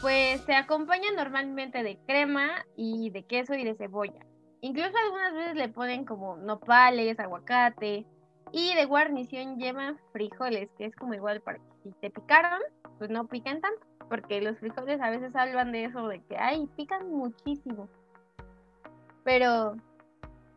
pues 0.00 0.40
se 0.40 0.54
acompaña 0.54 1.12
normalmente 1.16 1.84
de 1.84 1.98
crema 2.04 2.64
y 2.76 3.10
de 3.10 3.24
queso 3.24 3.54
y 3.54 3.64
de 3.64 3.74
cebolla 3.76 4.25
Incluso 4.60 4.92
algunas 5.04 5.34
veces 5.34 5.56
le 5.56 5.68
ponen 5.68 6.04
como 6.04 6.36
nopales, 6.36 7.18
aguacate. 7.18 8.06
Y 8.52 8.74
de 8.74 8.84
guarnición 8.86 9.58
llevan 9.58 9.98
frijoles, 10.12 10.70
que 10.78 10.86
es 10.86 10.96
como 10.96 11.14
igual 11.14 11.40
para 11.40 11.58
que 11.58 11.64
si 11.82 11.90
te 12.00 12.10
picaron, 12.10 12.60
pues 12.98 13.10
no 13.10 13.26
pican 13.26 13.60
tanto. 13.60 13.86
Porque 14.08 14.40
los 14.40 14.58
frijoles 14.58 15.00
a 15.00 15.10
veces 15.10 15.32
salvan 15.32 15.72
de 15.72 15.84
eso 15.84 16.06
de 16.08 16.22
que, 16.22 16.36
ay, 16.36 16.68
pican 16.76 17.10
muchísimo. 17.10 17.88
Pero 19.24 19.76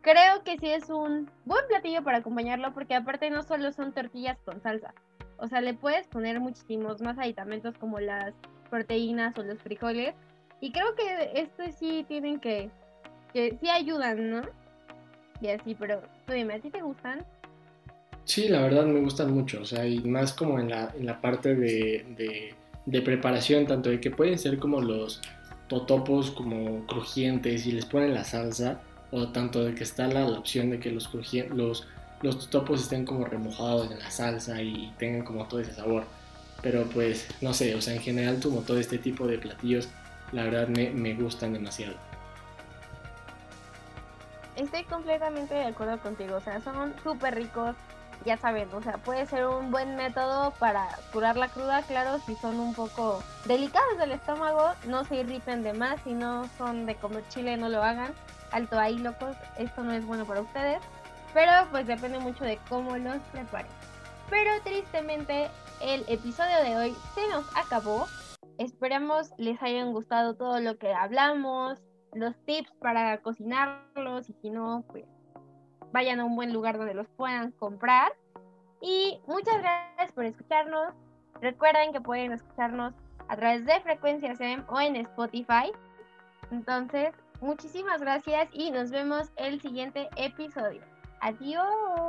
creo 0.01 0.43
que 0.43 0.57
sí 0.59 0.69
es 0.69 0.89
un 0.89 1.29
buen 1.45 1.65
platillo 1.67 2.03
para 2.03 2.19
acompañarlo, 2.19 2.73
porque 2.73 2.95
aparte 2.95 3.29
no 3.29 3.43
solo 3.43 3.71
son 3.71 3.91
tortillas 3.91 4.39
con 4.45 4.61
salsa. 4.61 4.93
O 5.37 5.47
sea, 5.47 5.61
le 5.61 5.73
puedes 5.73 6.07
poner 6.07 6.39
muchísimos 6.39 7.01
más 7.01 7.17
aditamentos 7.17 7.77
como 7.77 7.99
las 7.99 8.33
proteínas 8.69 9.37
o 9.37 9.43
los 9.43 9.59
frijoles. 9.61 10.13
Y 10.61 10.71
creo 10.71 10.95
que 10.95 11.31
estos 11.35 11.75
sí 11.75 12.05
tienen 12.07 12.39
que 12.39 12.69
que 13.33 13.57
sí 13.61 13.69
ayudan, 13.69 14.29
¿no? 14.29 14.41
Y 15.41 15.47
así, 15.49 15.75
pero 15.75 16.01
tú 16.25 16.33
dime, 16.33 16.55
¿a 16.55 16.59
ti 16.59 16.69
te 16.69 16.81
gustan? 16.81 17.25
Sí, 18.25 18.47
la 18.47 18.61
verdad 18.61 18.85
me 18.85 18.99
gustan 18.99 19.33
mucho, 19.33 19.61
o 19.61 19.65
sea, 19.65 19.87
y 19.87 20.01
más 20.01 20.33
como 20.33 20.59
en 20.59 20.69
la, 20.69 20.93
en 20.95 21.05
la 21.05 21.19
parte 21.19 21.55
de, 21.55 22.53
de, 22.85 23.01
preparación, 23.01 23.65
tanto 23.65 23.89
de 23.89 23.99
que 23.99 24.11
pueden 24.11 24.37
ser 24.37 24.59
como 24.59 24.81
los 24.81 25.21
totopos 25.67 26.31
como 26.31 26.85
crujientes 26.85 27.65
y 27.65 27.71
les 27.71 27.85
ponen 27.85 28.13
la 28.13 28.23
salsa, 28.23 28.81
o 29.11 29.29
tanto 29.29 29.63
de 29.63 29.73
que 29.73 29.83
está 29.83 30.07
la, 30.07 30.27
opción 30.27 30.69
de 30.69 30.79
que 30.79 30.91
los, 30.91 31.09
los, 31.55 31.87
los 32.21 32.39
totopos 32.39 32.81
estén 32.81 33.05
como 33.05 33.25
remojados 33.25 33.89
en 33.91 33.97
la 33.97 34.11
salsa 34.11 34.61
y 34.61 34.93
tengan 34.99 35.23
como 35.23 35.47
todo 35.47 35.61
ese 35.61 35.73
sabor. 35.73 36.03
Pero 36.61 36.83
pues, 36.83 37.27
no 37.41 37.53
sé, 37.53 37.73
o 37.73 37.81
sea, 37.81 37.95
en 37.95 38.01
general 38.01 38.39
como 38.43 38.61
todo 38.61 38.77
este 38.77 38.99
tipo 38.99 39.25
de 39.25 39.39
platillos, 39.39 39.89
la 40.33 40.43
verdad 40.43 40.67
me, 40.67 40.91
me 40.91 41.15
gustan 41.15 41.53
demasiado. 41.53 42.08
Estoy 44.59 44.83
completamente 44.83 45.53
de 45.53 45.67
acuerdo 45.67 45.97
contigo, 45.99 46.35
o 46.35 46.41
sea, 46.41 46.59
son 46.59 46.93
súper 47.01 47.33
ricos, 47.33 47.77
ya 48.25 48.35
saben, 48.35 48.67
o 48.73 48.81
sea, 48.81 48.97
puede 48.97 49.25
ser 49.25 49.45
un 49.45 49.71
buen 49.71 49.95
método 49.95 50.51
para 50.59 50.85
curar 51.13 51.37
la 51.37 51.47
cruda, 51.47 51.81
claro, 51.83 52.19
si 52.25 52.35
son 52.35 52.59
un 52.59 52.73
poco 52.73 53.23
delicados 53.45 53.97
del 53.97 54.11
estómago, 54.11 54.73
no 54.85 55.05
se 55.05 55.15
irriten 55.15 55.63
de 55.63 55.71
más, 55.71 56.01
si 56.03 56.13
no 56.13 56.43
son 56.57 56.85
de 56.85 56.95
comer 56.95 57.25
chile, 57.29 57.55
no 57.55 57.69
lo 57.69 57.81
hagan, 57.81 58.13
alto 58.51 58.77
ahí, 58.77 58.97
locos, 58.97 59.33
esto 59.57 59.81
no 59.81 59.93
es 59.93 60.05
bueno 60.05 60.25
para 60.25 60.41
ustedes, 60.41 60.81
pero 61.33 61.53
pues 61.71 61.87
depende 61.87 62.19
mucho 62.19 62.43
de 62.43 62.59
cómo 62.67 62.97
los 62.97 63.19
preparen. 63.31 63.71
Pero 64.29 64.51
tristemente 64.65 65.49
el 65.81 66.03
episodio 66.09 66.61
de 66.63 66.75
hoy 66.75 66.97
se 67.15 67.25
nos 67.29 67.45
acabó. 67.55 68.07
Esperamos 68.57 69.31
les 69.37 69.61
hayan 69.63 69.93
gustado 69.93 70.35
todo 70.35 70.59
lo 70.59 70.77
que 70.77 70.93
hablamos, 70.93 71.79
los 72.13 72.35
tips 72.45 72.71
para 72.79 73.17
cocinarlos 73.21 74.29
y 74.29 74.33
si 74.41 74.49
no, 74.49 74.83
pues 74.87 75.05
vayan 75.91 76.19
a 76.19 76.25
un 76.25 76.35
buen 76.35 76.53
lugar 76.53 76.77
donde 76.77 76.93
los 76.93 77.07
puedan 77.09 77.51
comprar. 77.51 78.11
Y 78.81 79.19
muchas 79.27 79.59
gracias 79.59 80.11
por 80.13 80.25
escucharnos. 80.25 80.93
Recuerden 81.41 81.91
que 81.93 82.01
pueden 82.01 82.31
escucharnos 82.31 82.93
a 83.27 83.35
través 83.35 83.65
de 83.65 83.79
Frecuencia 83.81 84.35
SEM 84.35 84.63
o 84.69 84.79
en 84.79 84.95
Spotify. 84.95 85.71
Entonces, 86.51 87.13
muchísimas 87.41 88.01
gracias 88.01 88.49
y 88.53 88.71
nos 88.71 88.91
vemos 88.91 89.31
el 89.37 89.61
siguiente 89.61 90.09
episodio. 90.15 90.81
Adiós. 91.21 92.08